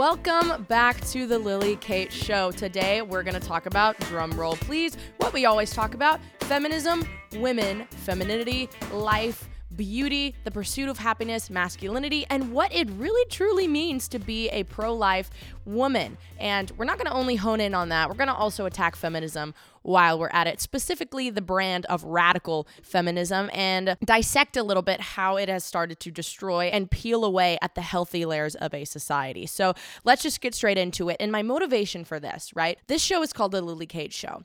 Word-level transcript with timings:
Welcome 0.00 0.64
back 0.64 0.98
to 1.08 1.26
the 1.26 1.38
Lily 1.38 1.76
Kate 1.76 2.10
Show. 2.10 2.52
Today 2.52 3.02
we're 3.02 3.22
going 3.22 3.38
to 3.38 3.46
talk 3.46 3.66
about, 3.66 4.00
drum 4.00 4.30
roll 4.30 4.56
please, 4.56 4.96
what 5.18 5.34
we 5.34 5.44
always 5.44 5.72
talk 5.72 5.92
about 5.92 6.20
feminism, 6.40 7.06
women, 7.36 7.86
femininity, 7.90 8.70
life, 8.94 9.46
beauty, 9.80 10.34
the 10.44 10.50
pursuit 10.50 10.90
of 10.90 10.98
happiness, 10.98 11.48
masculinity, 11.48 12.26
and 12.28 12.52
what 12.52 12.70
it 12.70 12.90
really 12.98 13.26
truly 13.30 13.66
means 13.66 14.08
to 14.08 14.18
be 14.18 14.50
a 14.50 14.62
pro 14.64 14.92
life 14.94 15.30
woman. 15.64 16.18
And 16.38 16.70
we're 16.76 16.84
not 16.84 16.98
going 16.98 17.06
to 17.06 17.14
only 17.14 17.36
hone 17.36 17.62
in 17.62 17.72
on 17.72 17.88
that, 17.88 18.10
we're 18.10 18.16
going 18.16 18.28
to 18.28 18.34
also 18.34 18.66
attack 18.66 18.94
feminism 18.94 19.54
while 19.80 20.18
we're 20.18 20.28
at 20.34 20.46
it, 20.46 20.60
specifically 20.60 21.30
the 21.30 21.40
brand 21.40 21.86
of 21.86 22.04
radical 22.04 22.68
feminism, 22.82 23.48
and 23.54 23.96
dissect 24.04 24.58
a 24.58 24.62
little 24.62 24.82
bit 24.82 25.00
how 25.00 25.38
it 25.38 25.48
has 25.48 25.64
started 25.64 25.98
to 26.00 26.10
destroy 26.10 26.66
and 26.66 26.90
peel 26.90 27.24
away 27.24 27.56
at 27.62 27.74
the 27.74 27.80
healthy 27.80 28.26
layers 28.26 28.54
of 28.56 28.74
a 28.74 28.84
society. 28.84 29.46
So 29.46 29.72
let's 30.04 30.22
just 30.22 30.42
get 30.42 30.54
straight 30.54 30.76
into 30.76 31.08
it. 31.08 31.16
And 31.18 31.32
my 31.32 31.40
motivation 31.40 32.04
for 32.04 32.20
this, 32.20 32.52
right? 32.54 32.78
This 32.86 33.00
show 33.00 33.22
is 33.22 33.32
called 33.32 33.52
The 33.52 33.62
Lily 33.62 33.86
Kate 33.86 34.12
Show 34.12 34.44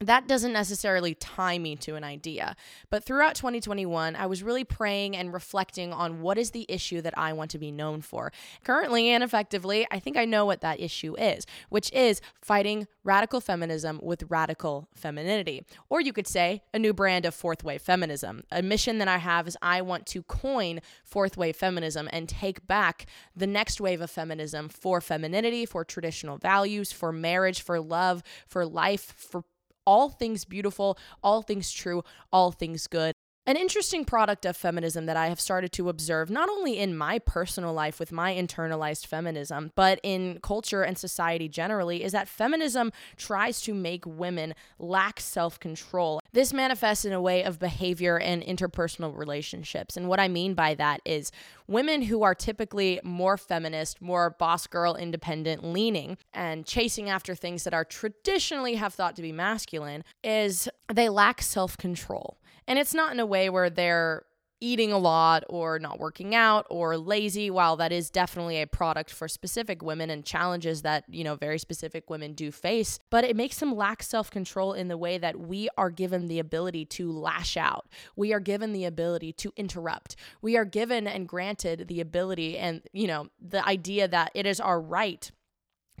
that 0.00 0.28
doesn't 0.28 0.52
necessarily 0.52 1.14
tie 1.14 1.58
me 1.58 1.74
to 1.76 1.96
an 1.96 2.04
idea. 2.04 2.54
But 2.90 3.04
throughout 3.04 3.34
2021, 3.34 4.14
I 4.14 4.26
was 4.26 4.42
really 4.42 4.64
praying 4.64 5.16
and 5.16 5.32
reflecting 5.32 5.92
on 5.92 6.20
what 6.20 6.38
is 6.38 6.52
the 6.52 6.66
issue 6.68 7.00
that 7.02 7.18
I 7.18 7.32
want 7.32 7.50
to 7.52 7.58
be 7.58 7.72
known 7.72 8.00
for. 8.00 8.32
Currently 8.64 9.08
and 9.08 9.24
effectively, 9.24 9.86
I 9.90 9.98
think 9.98 10.16
I 10.16 10.24
know 10.24 10.46
what 10.46 10.60
that 10.60 10.80
issue 10.80 11.16
is, 11.18 11.46
which 11.68 11.92
is 11.92 12.20
fighting 12.40 12.86
radical 13.02 13.40
feminism 13.40 13.98
with 14.02 14.24
radical 14.28 14.88
femininity. 14.94 15.64
Or 15.88 16.00
you 16.00 16.12
could 16.12 16.26
say 16.26 16.62
a 16.72 16.78
new 16.78 16.92
brand 16.92 17.24
of 17.24 17.34
fourth 17.34 17.64
wave 17.64 17.82
feminism. 17.82 18.44
A 18.52 18.62
mission 18.62 18.98
that 18.98 19.08
I 19.08 19.18
have 19.18 19.48
is 19.48 19.56
I 19.62 19.82
want 19.82 20.06
to 20.06 20.22
coin 20.22 20.80
fourth 21.04 21.36
wave 21.36 21.56
feminism 21.56 22.08
and 22.12 22.28
take 22.28 22.66
back 22.66 23.06
the 23.34 23.46
next 23.46 23.80
wave 23.80 24.00
of 24.00 24.10
feminism 24.10 24.68
for 24.68 25.00
femininity, 25.00 25.66
for 25.66 25.84
traditional 25.84 26.36
values, 26.36 26.92
for 26.92 27.10
marriage, 27.10 27.62
for 27.62 27.80
love, 27.80 28.22
for 28.46 28.64
life, 28.64 29.14
for 29.16 29.44
all 29.88 30.10
things 30.10 30.44
beautiful, 30.44 30.98
all 31.22 31.40
things 31.40 31.72
true, 31.72 32.02
all 32.30 32.52
things 32.52 32.86
good. 32.86 33.17
An 33.48 33.56
interesting 33.56 34.04
product 34.04 34.44
of 34.44 34.58
feminism 34.58 35.06
that 35.06 35.16
I 35.16 35.28
have 35.28 35.40
started 35.40 35.72
to 35.72 35.88
observe, 35.88 36.28
not 36.28 36.50
only 36.50 36.78
in 36.78 36.94
my 36.94 37.18
personal 37.18 37.72
life 37.72 37.98
with 37.98 38.12
my 38.12 38.34
internalized 38.34 39.06
feminism, 39.06 39.72
but 39.74 39.98
in 40.02 40.38
culture 40.42 40.82
and 40.82 40.98
society 40.98 41.48
generally, 41.48 42.04
is 42.04 42.12
that 42.12 42.28
feminism 42.28 42.92
tries 43.16 43.62
to 43.62 43.72
make 43.72 44.04
women 44.04 44.52
lack 44.78 45.18
self 45.18 45.58
control. 45.58 46.20
This 46.30 46.52
manifests 46.52 47.06
in 47.06 47.14
a 47.14 47.22
way 47.22 47.42
of 47.42 47.58
behavior 47.58 48.18
and 48.18 48.42
interpersonal 48.42 49.16
relationships. 49.16 49.96
And 49.96 50.10
what 50.10 50.20
I 50.20 50.28
mean 50.28 50.52
by 50.52 50.74
that 50.74 51.00
is 51.06 51.32
women 51.66 52.02
who 52.02 52.22
are 52.24 52.34
typically 52.34 53.00
more 53.02 53.38
feminist, 53.38 54.02
more 54.02 54.28
boss 54.28 54.66
girl 54.66 54.94
independent 54.94 55.64
leaning, 55.64 56.18
and 56.34 56.66
chasing 56.66 57.08
after 57.08 57.34
things 57.34 57.64
that 57.64 57.72
are 57.72 57.86
traditionally 57.86 58.74
have 58.74 58.92
thought 58.92 59.16
to 59.16 59.22
be 59.22 59.32
masculine, 59.32 60.04
is 60.22 60.68
they 60.92 61.08
lack 61.08 61.40
self 61.40 61.78
control. 61.78 62.36
And 62.68 62.78
it's 62.78 62.94
not 62.94 63.12
in 63.12 63.18
a 63.18 63.26
way 63.26 63.50
where 63.50 63.70
they're 63.70 64.24
eating 64.60 64.92
a 64.92 64.98
lot 64.98 65.44
or 65.48 65.78
not 65.78 65.98
working 65.98 66.34
out 66.34 66.66
or 66.68 66.96
lazy. 66.98 67.50
While 67.50 67.76
that 67.76 67.92
is 67.92 68.10
definitely 68.10 68.60
a 68.60 68.66
product 68.66 69.10
for 69.10 69.26
specific 69.26 69.82
women 69.82 70.10
and 70.10 70.24
challenges 70.24 70.82
that 70.82 71.04
you 71.08 71.24
know 71.24 71.34
very 71.34 71.58
specific 71.58 72.10
women 72.10 72.34
do 72.34 72.52
face. 72.52 72.98
But 73.08 73.24
it 73.24 73.36
makes 73.36 73.58
them 73.58 73.74
lack 73.74 74.02
self-control 74.02 74.74
in 74.74 74.88
the 74.88 74.98
way 74.98 75.16
that 75.16 75.38
we 75.38 75.68
are 75.78 75.90
given 75.90 76.26
the 76.26 76.40
ability 76.40 76.84
to 76.86 77.10
lash 77.10 77.56
out. 77.56 77.86
We 78.16 78.32
are 78.34 78.40
given 78.40 78.72
the 78.72 78.84
ability 78.84 79.32
to 79.34 79.52
interrupt. 79.56 80.16
We 80.42 80.56
are 80.56 80.64
given 80.64 81.06
and 81.06 81.26
granted 81.26 81.88
the 81.88 82.00
ability 82.00 82.58
and 82.58 82.82
you 82.92 83.06
know 83.06 83.28
the 83.40 83.66
idea 83.66 84.08
that 84.08 84.30
it 84.34 84.46
is 84.46 84.60
our 84.60 84.80
right 84.80 85.30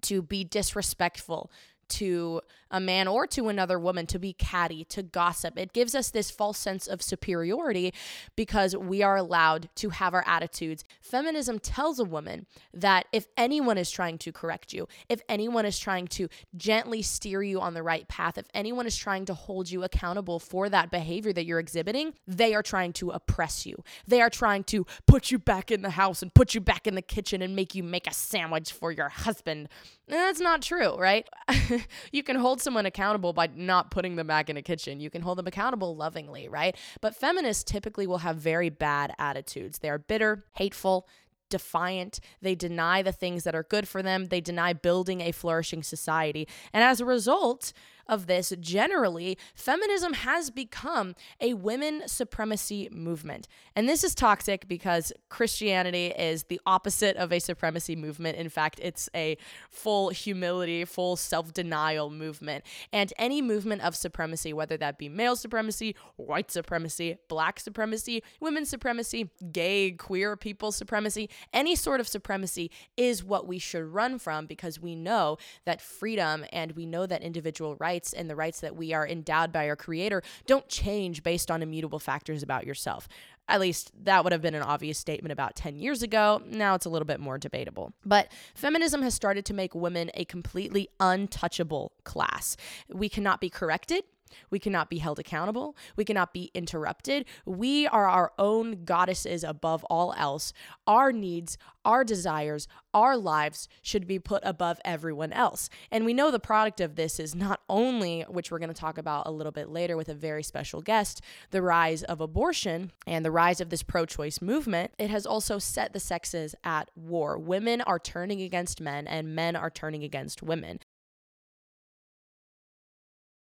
to 0.02 0.22
be 0.22 0.44
disrespectful 0.44 1.50
to 1.88 2.40
a 2.70 2.80
man 2.80 3.08
or 3.08 3.26
to 3.26 3.48
another 3.48 3.78
woman 3.78 4.06
to 4.06 4.18
be 4.18 4.32
catty, 4.32 4.84
to 4.84 5.02
gossip. 5.02 5.58
It 5.58 5.72
gives 5.72 5.94
us 5.94 6.10
this 6.10 6.30
false 6.30 6.58
sense 6.58 6.86
of 6.86 7.02
superiority 7.02 7.94
because 8.36 8.76
we 8.76 9.02
are 9.02 9.16
allowed 9.16 9.68
to 9.76 9.90
have 9.90 10.14
our 10.14 10.24
attitudes. 10.26 10.84
Feminism 11.00 11.58
tells 11.58 11.98
a 11.98 12.04
woman 12.04 12.46
that 12.74 13.06
if 13.12 13.26
anyone 13.36 13.78
is 13.78 13.90
trying 13.90 14.18
to 14.18 14.32
correct 14.32 14.72
you, 14.72 14.86
if 15.08 15.22
anyone 15.28 15.64
is 15.64 15.78
trying 15.78 16.06
to 16.08 16.28
gently 16.56 17.02
steer 17.02 17.42
you 17.42 17.60
on 17.60 17.74
the 17.74 17.82
right 17.82 18.06
path, 18.08 18.38
if 18.38 18.46
anyone 18.52 18.86
is 18.86 18.96
trying 18.96 19.24
to 19.26 19.34
hold 19.34 19.70
you 19.70 19.82
accountable 19.82 20.38
for 20.38 20.68
that 20.68 20.90
behavior 20.90 21.32
that 21.32 21.46
you're 21.46 21.58
exhibiting, 21.58 22.14
they 22.26 22.54
are 22.54 22.62
trying 22.62 22.92
to 22.92 23.10
oppress 23.10 23.64
you. 23.64 23.82
They 24.06 24.20
are 24.20 24.30
trying 24.30 24.64
to 24.64 24.86
put 25.06 25.30
you 25.30 25.38
back 25.38 25.70
in 25.70 25.82
the 25.82 25.90
house 25.90 26.22
and 26.22 26.32
put 26.34 26.54
you 26.54 26.60
back 26.60 26.86
in 26.86 26.94
the 26.94 27.02
kitchen 27.02 27.42
and 27.42 27.56
make 27.56 27.74
you 27.74 27.82
make 27.82 28.06
a 28.06 28.14
sandwich 28.14 28.72
for 28.72 28.92
your 28.92 29.08
husband. 29.08 29.68
And 30.08 30.16
that's 30.16 30.40
not 30.40 30.62
true, 30.62 30.96
right? 30.96 31.28
you 32.12 32.22
can 32.22 32.36
hold 32.36 32.62
someone 32.62 32.86
accountable 32.86 33.34
by 33.34 33.48
not 33.54 33.90
putting 33.90 34.16
them 34.16 34.26
back 34.26 34.48
in 34.48 34.56
a 34.56 34.62
kitchen. 34.62 35.00
You 35.00 35.10
can 35.10 35.20
hold 35.20 35.36
them 35.36 35.46
accountable 35.46 35.94
lovingly, 35.94 36.48
right? 36.48 36.74
But 37.02 37.14
feminists 37.14 37.62
typically 37.62 38.06
will 38.06 38.18
have 38.18 38.36
very 38.36 38.70
bad 38.70 39.12
attitudes. 39.18 39.80
They 39.80 39.90
are 39.90 39.98
bitter, 39.98 40.44
hateful, 40.54 41.06
defiant. 41.50 42.20
They 42.40 42.54
deny 42.54 43.02
the 43.02 43.12
things 43.12 43.44
that 43.44 43.54
are 43.54 43.62
good 43.62 43.86
for 43.86 44.02
them. 44.02 44.26
They 44.26 44.40
deny 44.40 44.72
building 44.72 45.20
a 45.20 45.32
flourishing 45.32 45.82
society. 45.82 46.48
And 46.72 46.82
as 46.82 47.00
a 47.00 47.04
result, 47.04 47.72
of 48.08 48.26
this, 48.26 48.52
generally, 48.60 49.36
feminism 49.54 50.12
has 50.14 50.50
become 50.50 51.14
a 51.40 51.54
women 51.54 52.02
supremacy 52.06 52.88
movement. 52.90 53.48
And 53.76 53.88
this 53.88 54.02
is 54.02 54.14
toxic 54.14 54.66
because 54.66 55.12
Christianity 55.28 56.06
is 56.06 56.44
the 56.44 56.60
opposite 56.66 57.16
of 57.16 57.32
a 57.32 57.38
supremacy 57.38 57.96
movement. 57.96 58.38
In 58.38 58.48
fact, 58.48 58.80
it's 58.82 59.08
a 59.14 59.36
full 59.70 60.10
humility, 60.10 60.84
full 60.84 61.16
self 61.16 61.52
denial 61.52 62.10
movement. 62.10 62.64
And 62.92 63.12
any 63.18 63.42
movement 63.42 63.82
of 63.82 63.94
supremacy, 63.94 64.52
whether 64.52 64.76
that 64.78 64.98
be 64.98 65.08
male 65.08 65.36
supremacy, 65.36 65.94
white 66.16 66.50
supremacy, 66.50 67.18
black 67.28 67.60
supremacy, 67.60 68.22
women's 68.40 68.68
supremacy, 68.68 69.30
gay, 69.52 69.92
queer 69.92 70.36
people 70.36 70.72
supremacy, 70.72 71.28
any 71.52 71.76
sort 71.76 72.00
of 72.00 72.08
supremacy 72.08 72.70
is 72.96 73.24
what 73.24 73.46
we 73.46 73.58
should 73.58 73.84
run 73.84 74.18
from 74.18 74.46
because 74.46 74.80
we 74.80 74.94
know 74.94 75.36
that 75.64 75.80
freedom 75.80 76.44
and 76.52 76.72
we 76.72 76.86
know 76.86 77.06
that 77.06 77.22
individual 77.22 77.76
rights 77.76 77.97
rights 77.98 78.12
and 78.12 78.30
the 78.30 78.36
rights 78.36 78.60
that 78.60 78.76
we 78.76 78.92
are 78.92 79.06
endowed 79.06 79.50
by 79.50 79.68
our 79.68 79.74
creator 79.74 80.22
don't 80.46 80.68
change 80.68 81.24
based 81.24 81.50
on 81.50 81.62
immutable 81.62 81.98
factors 81.98 82.44
about 82.44 82.64
yourself. 82.64 83.08
At 83.48 83.60
least 83.60 83.90
that 84.04 84.22
would 84.22 84.32
have 84.32 84.42
been 84.42 84.54
an 84.54 84.62
obvious 84.62 84.98
statement 84.98 85.32
about 85.32 85.56
10 85.56 85.74
years 85.74 86.04
ago. 86.04 86.40
Now 86.46 86.76
it's 86.76 86.86
a 86.86 86.90
little 86.90 87.06
bit 87.06 87.18
more 87.18 87.38
debatable. 87.38 87.92
But 88.04 88.30
feminism 88.54 89.02
has 89.02 89.14
started 89.14 89.44
to 89.46 89.54
make 89.54 89.74
women 89.74 90.12
a 90.14 90.24
completely 90.26 90.88
untouchable 91.00 91.92
class. 92.04 92.56
We 92.88 93.08
cannot 93.08 93.40
be 93.40 93.50
corrected. 93.50 94.04
We 94.50 94.58
cannot 94.58 94.90
be 94.90 94.98
held 94.98 95.18
accountable. 95.18 95.76
We 95.96 96.04
cannot 96.04 96.32
be 96.32 96.50
interrupted. 96.54 97.26
We 97.44 97.86
are 97.86 98.08
our 98.08 98.32
own 98.38 98.84
goddesses 98.84 99.44
above 99.44 99.84
all 99.84 100.14
else. 100.16 100.52
Our 100.86 101.12
needs, 101.12 101.58
our 101.84 102.04
desires, 102.04 102.68
our 102.92 103.16
lives 103.16 103.68
should 103.82 104.06
be 104.06 104.18
put 104.18 104.42
above 104.44 104.80
everyone 104.84 105.32
else. 105.32 105.70
And 105.90 106.04
we 106.04 106.14
know 106.14 106.30
the 106.30 106.40
product 106.40 106.80
of 106.80 106.96
this 106.96 107.20
is 107.20 107.34
not 107.34 107.60
only, 107.68 108.22
which 108.22 108.50
we're 108.50 108.58
going 108.58 108.68
to 108.68 108.74
talk 108.74 108.98
about 108.98 109.26
a 109.26 109.30
little 109.30 109.52
bit 109.52 109.68
later 109.68 109.96
with 109.96 110.08
a 110.08 110.14
very 110.14 110.42
special 110.42 110.80
guest, 110.80 111.22
the 111.50 111.62
rise 111.62 112.02
of 112.02 112.20
abortion 112.20 112.92
and 113.06 113.24
the 113.24 113.30
rise 113.30 113.60
of 113.60 113.70
this 113.70 113.82
pro 113.82 114.04
choice 114.06 114.40
movement. 114.40 114.92
It 114.98 115.10
has 115.10 115.26
also 115.26 115.58
set 115.58 115.92
the 115.92 116.00
sexes 116.00 116.54
at 116.64 116.90
war. 116.94 117.38
Women 117.38 117.80
are 117.82 117.98
turning 117.98 118.42
against 118.42 118.80
men, 118.80 119.06
and 119.06 119.34
men 119.34 119.56
are 119.56 119.70
turning 119.70 120.04
against 120.04 120.42
women 120.42 120.80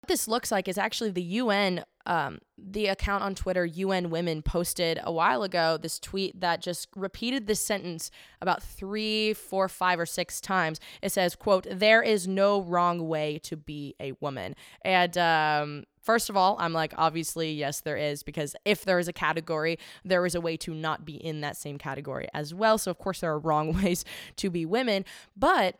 this 0.08 0.28
looks 0.28 0.52
like 0.52 0.68
is 0.68 0.78
actually 0.78 1.12
the 1.12 1.22
UN, 1.22 1.84
um, 2.06 2.40
the 2.58 2.88
account 2.88 3.24
on 3.24 3.36
Twitter, 3.36 3.66
UN 3.66 4.10
Women, 4.10 4.42
posted 4.42 5.00
a 5.04 5.12
while 5.12 5.44
ago 5.44 5.78
this 5.78 6.00
tweet 6.00 6.40
that 6.42 6.62
just 6.62 6.88
repeated 6.96 7.48
this 7.48 7.60
sentence 7.60 8.12
about 8.42 8.62
three, 8.62 9.34
four, 9.34 9.68
five, 9.70 10.00
or 10.00 10.06
six 10.06 10.40
times. 10.42 10.80
It 11.02 11.12
says, 11.12 11.36
"quote 11.36 11.68
There 11.70 12.02
is 12.02 12.28
no 12.28 12.62
wrong 12.62 13.08
way 13.08 13.40
to 13.44 13.58
be 13.58 13.96
a 14.00 14.14
woman." 14.20 14.56
And 14.84 15.18
um, 15.18 15.84
First 16.06 16.30
of 16.30 16.38
all, 16.38 16.56
I'm 16.60 16.72
like, 16.72 16.94
obviously, 16.98 17.52
yes, 17.52 17.80
there 17.80 17.98
is, 17.98 18.22
because 18.22 18.56
if 18.64 18.86
there 18.86 19.00
is 19.00 19.08
a 19.08 19.14
category, 19.14 19.80
there 20.04 20.24
is 20.28 20.36
a 20.36 20.40
way 20.40 20.56
to 20.58 20.72
not 20.72 21.04
be 21.04 21.16
in 21.16 21.42
that 21.42 21.58
same 21.58 21.80
category 21.80 22.28
as 22.32 22.54
well. 22.54 22.78
So, 22.78 22.92
of 22.92 23.00
course, 23.00 23.22
there 23.22 23.32
are 23.32 23.40
wrong 23.40 23.74
ways 23.82 24.06
to 24.36 24.52
be 24.52 24.68
women. 24.68 25.04
But 25.36 25.80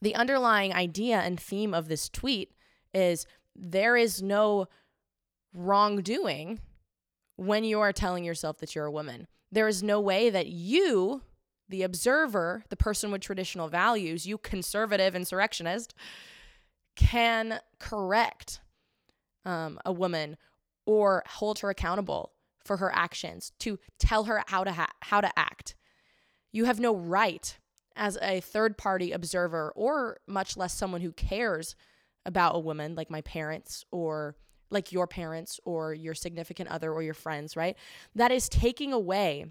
the 0.00 0.14
underlying 0.14 0.72
idea 0.72 1.18
and 1.18 1.38
theme 1.38 1.74
of 1.74 1.88
this 1.88 2.08
tweet 2.08 2.52
is 2.94 3.26
there 3.54 3.96
is 3.96 4.22
no 4.22 4.66
wrongdoing 5.54 6.60
when 7.36 7.64
you 7.64 7.80
are 7.80 7.92
telling 7.92 8.24
yourself 8.24 8.58
that 8.58 8.74
you're 8.74 8.86
a 8.86 8.90
woman. 8.90 9.26
There 9.50 9.68
is 9.68 9.82
no 9.82 10.00
way 10.00 10.30
that 10.30 10.48
you, 10.48 11.22
the 11.68 11.82
observer, 11.82 12.64
the 12.68 12.76
person 12.76 13.10
with 13.10 13.22
traditional 13.22 13.68
values, 13.68 14.26
you 14.26 14.38
conservative 14.38 15.14
insurrectionist, 15.14 15.94
can 16.96 17.60
correct 17.78 18.60
um, 19.44 19.78
a 19.84 19.92
woman 19.92 20.36
or 20.84 21.22
hold 21.26 21.60
her 21.60 21.70
accountable 21.70 22.32
for 22.64 22.78
her 22.78 22.94
actions, 22.94 23.52
to 23.60 23.78
tell 23.98 24.24
her 24.24 24.42
how 24.48 24.62
to 24.64 24.72
ha- 24.72 24.92
how 25.00 25.20
to 25.20 25.38
act. 25.38 25.74
You 26.52 26.64
have 26.64 26.80
no 26.80 26.94
right 26.94 27.56
as 27.96 28.18
a 28.20 28.40
third 28.40 28.76
party 28.76 29.12
observer, 29.12 29.72
or 29.74 30.18
much 30.26 30.56
less 30.56 30.74
someone 30.74 31.00
who 31.00 31.12
cares 31.12 31.74
about 32.26 32.56
a 32.56 32.60
woman, 32.60 32.94
like 32.94 33.10
my 33.10 33.20
parents 33.22 33.84
or 33.90 34.36
like 34.70 34.92
your 34.92 35.06
parents 35.06 35.58
or 35.64 35.94
your 35.94 36.14
significant 36.14 36.68
other 36.68 36.92
or 36.92 37.02
your 37.02 37.14
friends, 37.14 37.56
right? 37.56 37.76
That 38.14 38.30
is 38.30 38.48
taking 38.48 38.92
away 38.92 39.46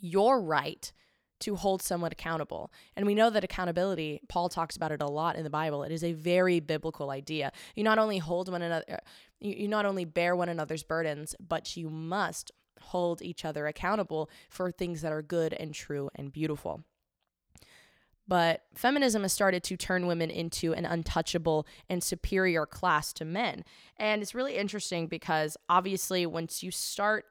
your 0.00 0.42
right 0.42 0.92
to 1.40 1.56
hold 1.56 1.82
someone 1.82 2.12
accountable. 2.12 2.72
And 2.96 3.04
we 3.04 3.14
know 3.14 3.28
that 3.30 3.42
accountability, 3.42 4.20
Paul 4.28 4.48
talks 4.48 4.76
about 4.76 4.92
it 4.92 5.02
a 5.02 5.08
lot 5.08 5.36
in 5.36 5.42
the 5.42 5.50
Bible. 5.50 5.82
It 5.82 5.90
is 5.90 6.04
a 6.04 6.12
very 6.12 6.60
biblical 6.60 7.10
idea. 7.10 7.50
You 7.74 7.82
not 7.82 7.98
only 7.98 8.18
hold 8.18 8.48
one 8.50 8.62
another, 8.62 9.00
you, 9.40 9.66
not 9.66 9.84
only 9.84 10.04
bear 10.04 10.36
one 10.36 10.48
another's 10.48 10.84
burdens, 10.84 11.34
but 11.40 11.76
you 11.76 11.90
must 11.90 12.52
hold 12.80 13.22
each 13.22 13.44
other 13.44 13.66
accountable 13.66 14.30
for 14.50 14.70
things 14.70 15.02
that 15.02 15.12
are 15.12 15.22
good 15.22 15.52
and 15.52 15.74
true 15.74 16.10
and 16.14 16.32
beautiful. 16.32 16.84
But 18.32 18.62
feminism 18.72 19.20
has 19.24 19.32
started 19.34 19.62
to 19.64 19.76
turn 19.76 20.06
women 20.06 20.30
into 20.30 20.72
an 20.72 20.86
untouchable 20.86 21.66
and 21.90 22.02
superior 22.02 22.64
class 22.64 23.12
to 23.12 23.26
men. 23.26 23.62
And 23.98 24.22
it's 24.22 24.34
really 24.34 24.56
interesting 24.56 25.06
because 25.06 25.58
obviously, 25.68 26.24
once 26.24 26.62
you 26.62 26.70
start 26.70 27.26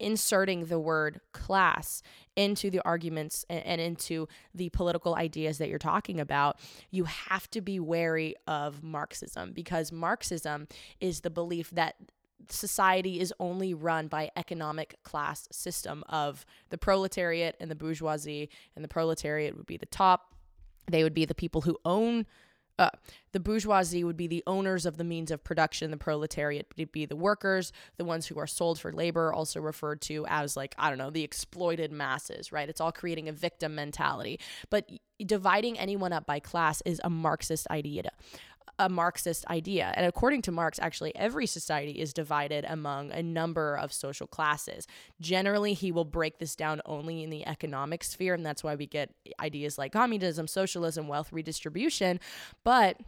inserting 0.00 0.64
the 0.64 0.78
word 0.78 1.20
class 1.32 2.00
into 2.36 2.70
the 2.70 2.80
arguments 2.86 3.44
and, 3.50 3.82
into 3.82 4.26
the 4.54 4.70
political 4.70 5.14
ideas 5.14 5.58
that 5.58 5.68
you're 5.68 5.78
talking 5.78 6.18
about, 6.18 6.58
you 6.90 7.04
have 7.04 7.50
to 7.50 7.60
be 7.60 7.78
wary 7.78 8.34
of 8.46 8.82
Marxism 8.82 9.52
because 9.52 9.92
Marxism 9.92 10.68
is 11.00 11.20
the 11.20 11.28
belief 11.28 11.68
that 11.72 11.96
society 12.48 13.20
is 13.20 13.32
only 13.40 13.74
run 13.74 14.08
by 14.08 14.30
economic 14.36 14.98
class 15.02 15.48
system 15.52 16.04
of 16.08 16.44
the 16.70 16.78
proletariat 16.78 17.56
and 17.60 17.70
the 17.70 17.74
bourgeoisie 17.74 18.48
and 18.74 18.84
the 18.84 18.88
proletariat 18.88 19.56
would 19.56 19.66
be 19.66 19.76
the 19.76 19.86
top 19.86 20.34
they 20.90 21.02
would 21.02 21.14
be 21.14 21.24
the 21.24 21.34
people 21.34 21.62
who 21.62 21.78
own 21.84 22.26
uh, 22.78 22.90
the 23.32 23.38
bourgeoisie 23.38 24.02
would 24.02 24.16
be 24.16 24.26
the 24.26 24.42
owners 24.46 24.84
of 24.84 24.96
the 24.96 25.04
means 25.04 25.30
of 25.30 25.44
production. 25.44 25.92
The 25.92 25.96
proletariat 25.96 26.66
would 26.76 26.90
be 26.90 27.06
the 27.06 27.14
workers, 27.14 27.72
the 27.98 28.04
ones 28.04 28.26
who 28.26 28.38
are 28.38 28.48
sold 28.48 28.80
for 28.80 28.92
labor, 28.92 29.32
also 29.32 29.60
referred 29.60 30.00
to 30.02 30.26
as, 30.28 30.56
like, 30.56 30.74
I 30.76 30.88
don't 30.88 30.98
know, 30.98 31.10
the 31.10 31.22
exploited 31.22 31.92
masses, 31.92 32.50
right? 32.50 32.68
It's 32.68 32.80
all 32.80 32.90
creating 32.90 33.28
a 33.28 33.32
victim 33.32 33.76
mentality. 33.76 34.40
But 34.70 34.90
dividing 35.24 35.78
anyone 35.78 36.12
up 36.12 36.26
by 36.26 36.40
class 36.40 36.82
is 36.84 37.00
a 37.04 37.10
Marxist 37.10 37.68
idea 37.70 38.10
a 38.78 38.88
Marxist 38.88 39.46
idea. 39.46 39.92
And 39.96 40.06
according 40.06 40.42
to 40.42 40.52
Marx, 40.52 40.78
actually, 40.80 41.14
every 41.14 41.46
society 41.46 41.92
is 41.92 42.12
divided 42.12 42.64
among 42.68 43.12
a 43.12 43.22
number 43.22 43.76
of 43.76 43.92
social 43.92 44.26
classes. 44.26 44.86
Generally, 45.20 45.74
he 45.74 45.92
will 45.92 46.04
break 46.04 46.38
this 46.38 46.56
down 46.56 46.80
only 46.84 47.22
in 47.22 47.30
the 47.30 47.46
economic 47.46 48.02
sphere, 48.02 48.34
and 48.34 48.44
that's 48.44 48.64
why 48.64 48.74
we 48.74 48.86
get 48.86 49.14
ideas 49.40 49.78
like 49.78 49.92
communism, 49.92 50.48
socialism, 50.48 51.06
wealth 51.06 51.32
redistribution. 51.32 52.18
But 52.64 52.98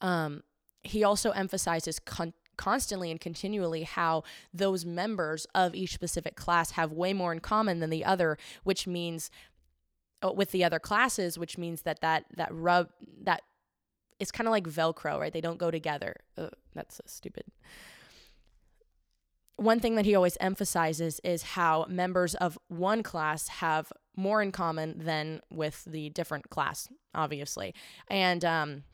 um, 0.00 0.42
he 0.82 1.02
also 1.02 1.30
emphasizes 1.30 1.98
con- 1.98 2.34
constantly 2.56 3.10
and 3.10 3.20
continually 3.20 3.82
how 3.82 4.22
those 4.52 4.84
members 4.84 5.46
of 5.54 5.74
each 5.74 5.94
specific 5.94 6.36
class 6.36 6.72
have 6.72 6.92
way 6.92 7.12
more 7.12 7.32
in 7.32 7.40
common 7.40 7.80
than 7.80 7.90
the 7.90 8.04
other, 8.04 8.38
which 8.64 8.86
means 8.86 9.30
uh, 10.22 10.30
with 10.30 10.50
the 10.52 10.62
other 10.62 10.78
classes, 10.78 11.38
which 11.38 11.56
means 11.56 11.82
that 11.82 12.00
that 12.02 12.26
that 12.36 12.50
rub 12.52 12.88
that 13.22 13.42
it's 14.20 14.30
kind 14.30 14.46
of 14.46 14.52
like 14.52 14.64
Velcro, 14.64 15.18
right? 15.18 15.32
They 15.32 15.40
don't 15.40 15.58
go 15.58 15.70
together. 15.70 16.14
Ugh, 16.38 16.52
that's 16.74 16.96
so 16.96 17.04
stupid. 17.06 17.44
One 19.56 19.80
thing 19.80 19.96
that 19.96 20.06
he 20.06 20.14
always 20.14 20.38
emphasizes 20.40 21.20
is 21.24 21.42
how 21.42 21.86
members 21.88 22.34
of 22.36 22.58
one 22.68 23.02
class 23.02 23.48
have 23.48 23.92
more 24.16 24.40
in 24.40 24.52
common 24.52 24.98
than 25.04 25.40
with 25.50 25.84
the 25.84 26.10
different 26.10 26.48
class, 26.50 26.88
obviously. 27.14 27.74
And 28.08 28.44
um, 28.44 28.84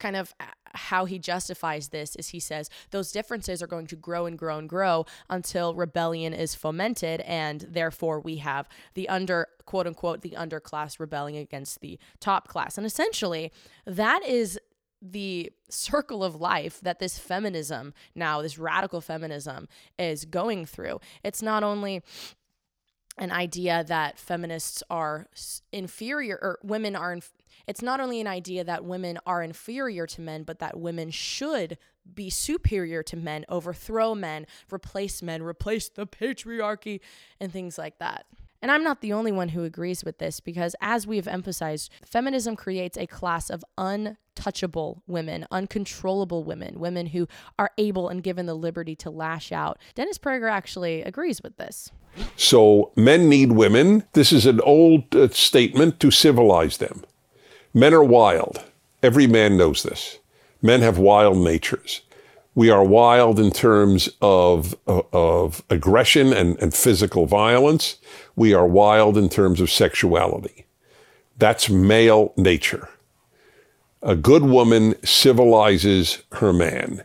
kind 0.00 0.16
of 0.16 0.34
uh, 0.40 0.46
how 0.74 1.04
he 1.04 1.18
justifies 1.18 1.88
this 1.88 2.16
is 2.16 2.28
he 2.28 2.40
says 2.40 2.70
those 2.90 3.12
differences 3.12 3.62
are 3.62 3.66
going 3.66 3.86
to 3.86 3.96
grow 3.96 4.26
and 4.26 4.38
grow 4.38 4.58
and 4.58 4.68
grow 4.68 5.04
until 5.28 5.74
rebellion 5.74 6.32
is 6.32 6.54
fomented 6.54 7.20
and 7.20 7.66
therefore 7.68 8.18
we 8.18 8.36
have 8.36 8.68
the 8.94 9.08
under 9.08 9.46
quote 9.66 9.86
unquote 9.86 10.22
the 10.22 10.30
underclass 10.30 10.98
rebelling 10.98 11.36
against 11.36 11.80
the 11.80 11.98
top 12.18 12.48
class. 12.48 12.76
And 12.76 12.86
essentially 12.86 13.52
that 13.86 14.24
is 14.24 14.58
the 15.02 15.50
circle 15.70 16.22
of 16.22 16.34
life 16.34 16.78
that 16.82 16.98
this 16.98 17.18
feminism 17.18 17.94
now 18.14 18.42
this 18.42 18.58
radical 18.58 19.00
feminism 19.00 19.68
is 19.98 20.24
going 20.24 20.66
through. 20.66 21.00
It's 21.22 21.42
not 21.42 21.62
only 21.62 22.02
an 23.18 23.30
idea 23.30 23.84
that 23.84 24.18
feminists 24.18 24.82
are 24.90 25.28
inferior 25.72 26.38
or 26.40 26.58
women 26.62 26.96
are 26.96 27.12
inf- 27.12 27.32
it's 27.66 27.82
not 27.82 28.00
only 28.00 28.20
an 28.20 28.26
idea 28.26 28.64
that 28.64 28.84
women 28.84 29.18
are 29.26 29.42
inferior 29.42 30.06
to 30.06 30.20
men, 30.20 30.42
but 30.42 30.58
that 30.58 30.78
women 30.78 31.10
should 31.10 31.78
be 32.14 32.30
superior 32.30 33.02
to 33.02 33.16
men, 33.16 33.44
overthrow 33.48 34.14
men, 34.14 34.46
replace 34.72 35.22
men, 35.22 35.42
replace 35.42 35.88
the 35.88 36.06
patriarchy, 36.06 37.00
and 37.38 37.52
things 37.52 37.78
like 37.78 37.98
that. 37.98 38.26
And 38.62 38.70
I'm 38.70 38.84
not 38.84 39.00
the 39.00 39.12
only 39.12 39.32
one 39.32 39.50
who 39.50 39.64
agrees 39.64 40.04
with 40.04 40.18
this 40.18 40.40
because, 40.40 40.76
as 40.80 41.06
we 41.06 41.16
have 41.16 41.28
emphasized, 41.28 41.90
feminism 42.04 42.56
creates 42.56 42.98
a 42.98 43.06
class 43.06 43.48
of 43.48 43.64
untouchable 43.78 45.02
women, 45.06 45.46
uncontrollable 45.50 46.44
women, 46.44 46.78
women 46.78 47.06
who 47.06 47.26
are 47.58 47.70
able 47.78 48.08
and 48.08 48.22
given 48.22 48.46
the 48.46 48.54
liberty 48.54 48.94
to 48.96 49.10
lash 49.10 49.50
out. 49.50 49.78
Dennis 49.94 50.18
Prager 50.18 50.50
actually 50.50 51.02
agrees 51.02 51.42
with 51.42 51.56
this. 51.56 51.90
So, 52.36 52.92
men 52.96 53.28
need 53.28 53.52
women. 53.52 54.04
This 54.12 54.32
is 54.32 54.44
an 54.44 54.60
old 54.60 55.14
uh, 55.14 55.28
statement 55.28 56.00
to 56.00 56.10
civilize 56.10 56.78
them. 56.78 57.04
Men 57.72 57.94
are 57.94 58.04
wild. 58.04 58.64
Every 59.02 59.26
man 59.26 59.56
knows 59.56 59.82
this. 59.82 60.18
Men 60.60 60.82
have 60.82 60.98
wild 60.98 61.38
natures. 61.38 62.02
We 62.54 62.68
are 62.70 62.84
wild 62.84 63.38
in 63.38 63.50
terms 63.52 64.08
of, 64.20 64.74
of 64.86 65.62
aggression 65.70 66.32
and, 66.32 66.58
and 66.60 66.74
physical 66.74 67.26
violence. 67.26 67.96
We 68.34 68.54
are 68.54 68.66
wild 68.66 69.16
in 69.16 69.28
terms 69.28 69.60
of 69.60 69.70
sexuality. 69.70 70.66
That's 71.38 71.70
male 71.70 72.32
nature. 72.36 72.88
A 74.02 74.16
good 74.16 74.42
woman 74.42 74.94
civilizes 75.04 76.22
her 76.32 76.52
man. 76.52 77.04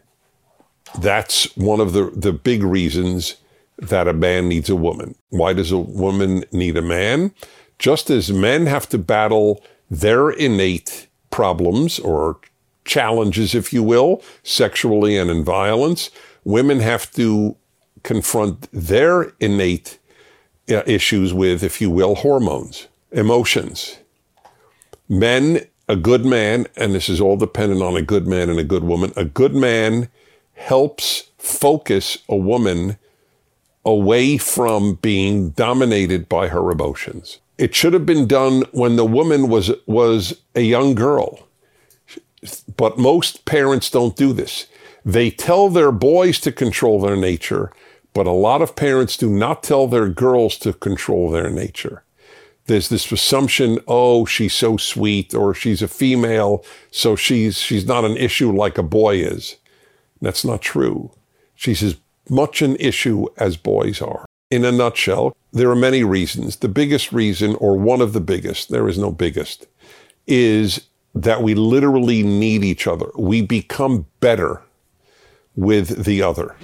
That's 1.00 1.56
one 1.56 1.80
of 1.80 1.94
the, 1.94 2.10
the 2.16 2.34
big 2.34 2.64
reasons 2.64 3.36
that 3.78 4.08
a 4.08 4.14
man 4.14 4.48
needs 4.48 4.70
a 4.70 4.76
woman. 4.76 5.16
Why 5.30 5.54
does 5.54 5.72
a 5.72 5.78
woman 5.78 6.46
need 6.52 6.78
a 6.78 6.82
man? 6.82 7.34
Just 7.78 8.10
as 8.10 8.32
men 8.32 8.66
have 8.66 8.88
to 8.90 8.98
battle 8.98 9.64
their 9.90 10.30
innate 10.30 11.08
problems 11.30 12.00
or 12.00 12.40
challenges, 12.86 13.54
if 13.54 13.74
you 13.74 13.84
will, 13.84 14.22
sexually 14.44 15.18
and 15.18 15.30
in 15.30 15.44
violence. 15.44 16.10
Women 16.44 16.80
have 16.80 17.12
to 17.14 17.58
confront 18.04 18.72
their 18.72 19.34
innate 19.40 19.98
uh, 20.70 20.84
issues 20.86 21.34
with, 21.34 21.64
if 21.64 21.82
you 21.82 21.90
will, 21.90 22.16
hormones, 22.16 22.88
emotions. 23.12 23.98
Men, 25.10 25.62
a 25.88 25.96
good 25.96 26.26
man, 26.26 26.68
and 26.76 26.94
this 26.94 27.10
is 27.10 27.20
all 27.20 27.38
dependent 27.38 27.82
on 27.82 27.96
a 27.98 28.02
good 28.02 28.28
man 28.28 28.50
and 28.50 28.60
a 28.60 28.64
good 28.64 28.84
woman, 28.84 29.12
a 29.16 29.26
good 29.26 29.54
man 29.54 30.10
helps 30.54 31.30
focus 31.38 32.18
a 32.30 32.36
woman 32.36 32.98
away 33.84 34.38
from 34.38 34.96
being 34.96 35.52
dominated 35.52 36.28
by 36.28 36.48
her 36.48 36.72
emotions. 36.72 37.40
It 37.58 37.76
should 37.76 37.94
have 37.94 38.06
been 38.06 38.28
done 38.28 38.64
when 38.72 38.96
the 38.96 39.06
woman 39.06 39.48
was 39.48 39.72
was 39.86 40.42
a 40.56 40.62
young 40.62 40.96
girl. 40.96 41.48
But 42.78 42.98
most 42.98 43.46
parents 43.46 43.90
don't 43.90 44.16
do 44.16 44.34
this. 44.34 44.68
They 45.04 45.30
tell 45.30 45.70
their 45.70 45.92
boys 45.92 46.40
to 46.42 46.52
control 46.52 47.00
their 47.00 47.16
nature, 47.16 47.72
but 48.14 48.26
a 48.26 48.32
lot 48.32 48.62
of 48.62 48.76
parents 48.76 49.18
do 49.18 49.30
not 49.30 49.62
tell 49.62 49.88
their 49.88 50.10
girls 50.10 50.58
to 50.60 50.74
control 50.74 51.30
their 51.30 51.50
nature. 51.50 52.04
There's 52.66 52.90
this 52.90 53.12
assumption, 53.12 53.80
oh, 53.88 54.26
she's 54.26 54.54
so 54.54 54.78
sweet, 54.78 55.36
or 55.36 55.54
she's 55.54 55.84
a 55.84 55.88
female, 55.88 56.66
so 56.90 57.16
she's 57.16 57.60
she's 57.60 57.86
not 57.86 58.06
an 58.06 58.18
issue 58.18 58.52
like 58.52 58.80
a 58.80 58.84
boy 58.84 59.18
is. 59.18 59.58
That's 60.22 60.44
not 60.44 60.62
true. 60.62 61.12
She's 61.54 61.84
as 61.84 61.98
much 62.28 62.64
an 62.64 62.76
issue 62.78 63.28
as 63.38 63.58
boys 63.58 64.02
are. 64.02 64.26
In 64.50 64.66
a 64.66 64.72
nutshell, 64.72 65.36
there 65.52 65.70
are 65.70 65.76
many 65.76 66.04
reasons. 66.04 66.58
The 66.58 66.68
biggest 66.68 67.12
reason, 67.12 67.56
or 67.56 67.78
one 67.78 68.02
of 68.02 68.14
the 68.14 68.22
biggest, 68.22 68.70
there 68.70 68.88
is 68.88 68.98
no 68.98 69.12
biggest, 69.12 69.68
is 70.26 70.82
that 71.16 71.42
we 71.42 71.56
literally 71.56 72.22
need 72.22 72.64
each 72.64 72.86
other. 72.86 73.10
We 73.18 73.42
become 73.42 74.06
better 74.20 74.62
with 75.56 76.04
the 76.04 76.22
other. 76.22 76.56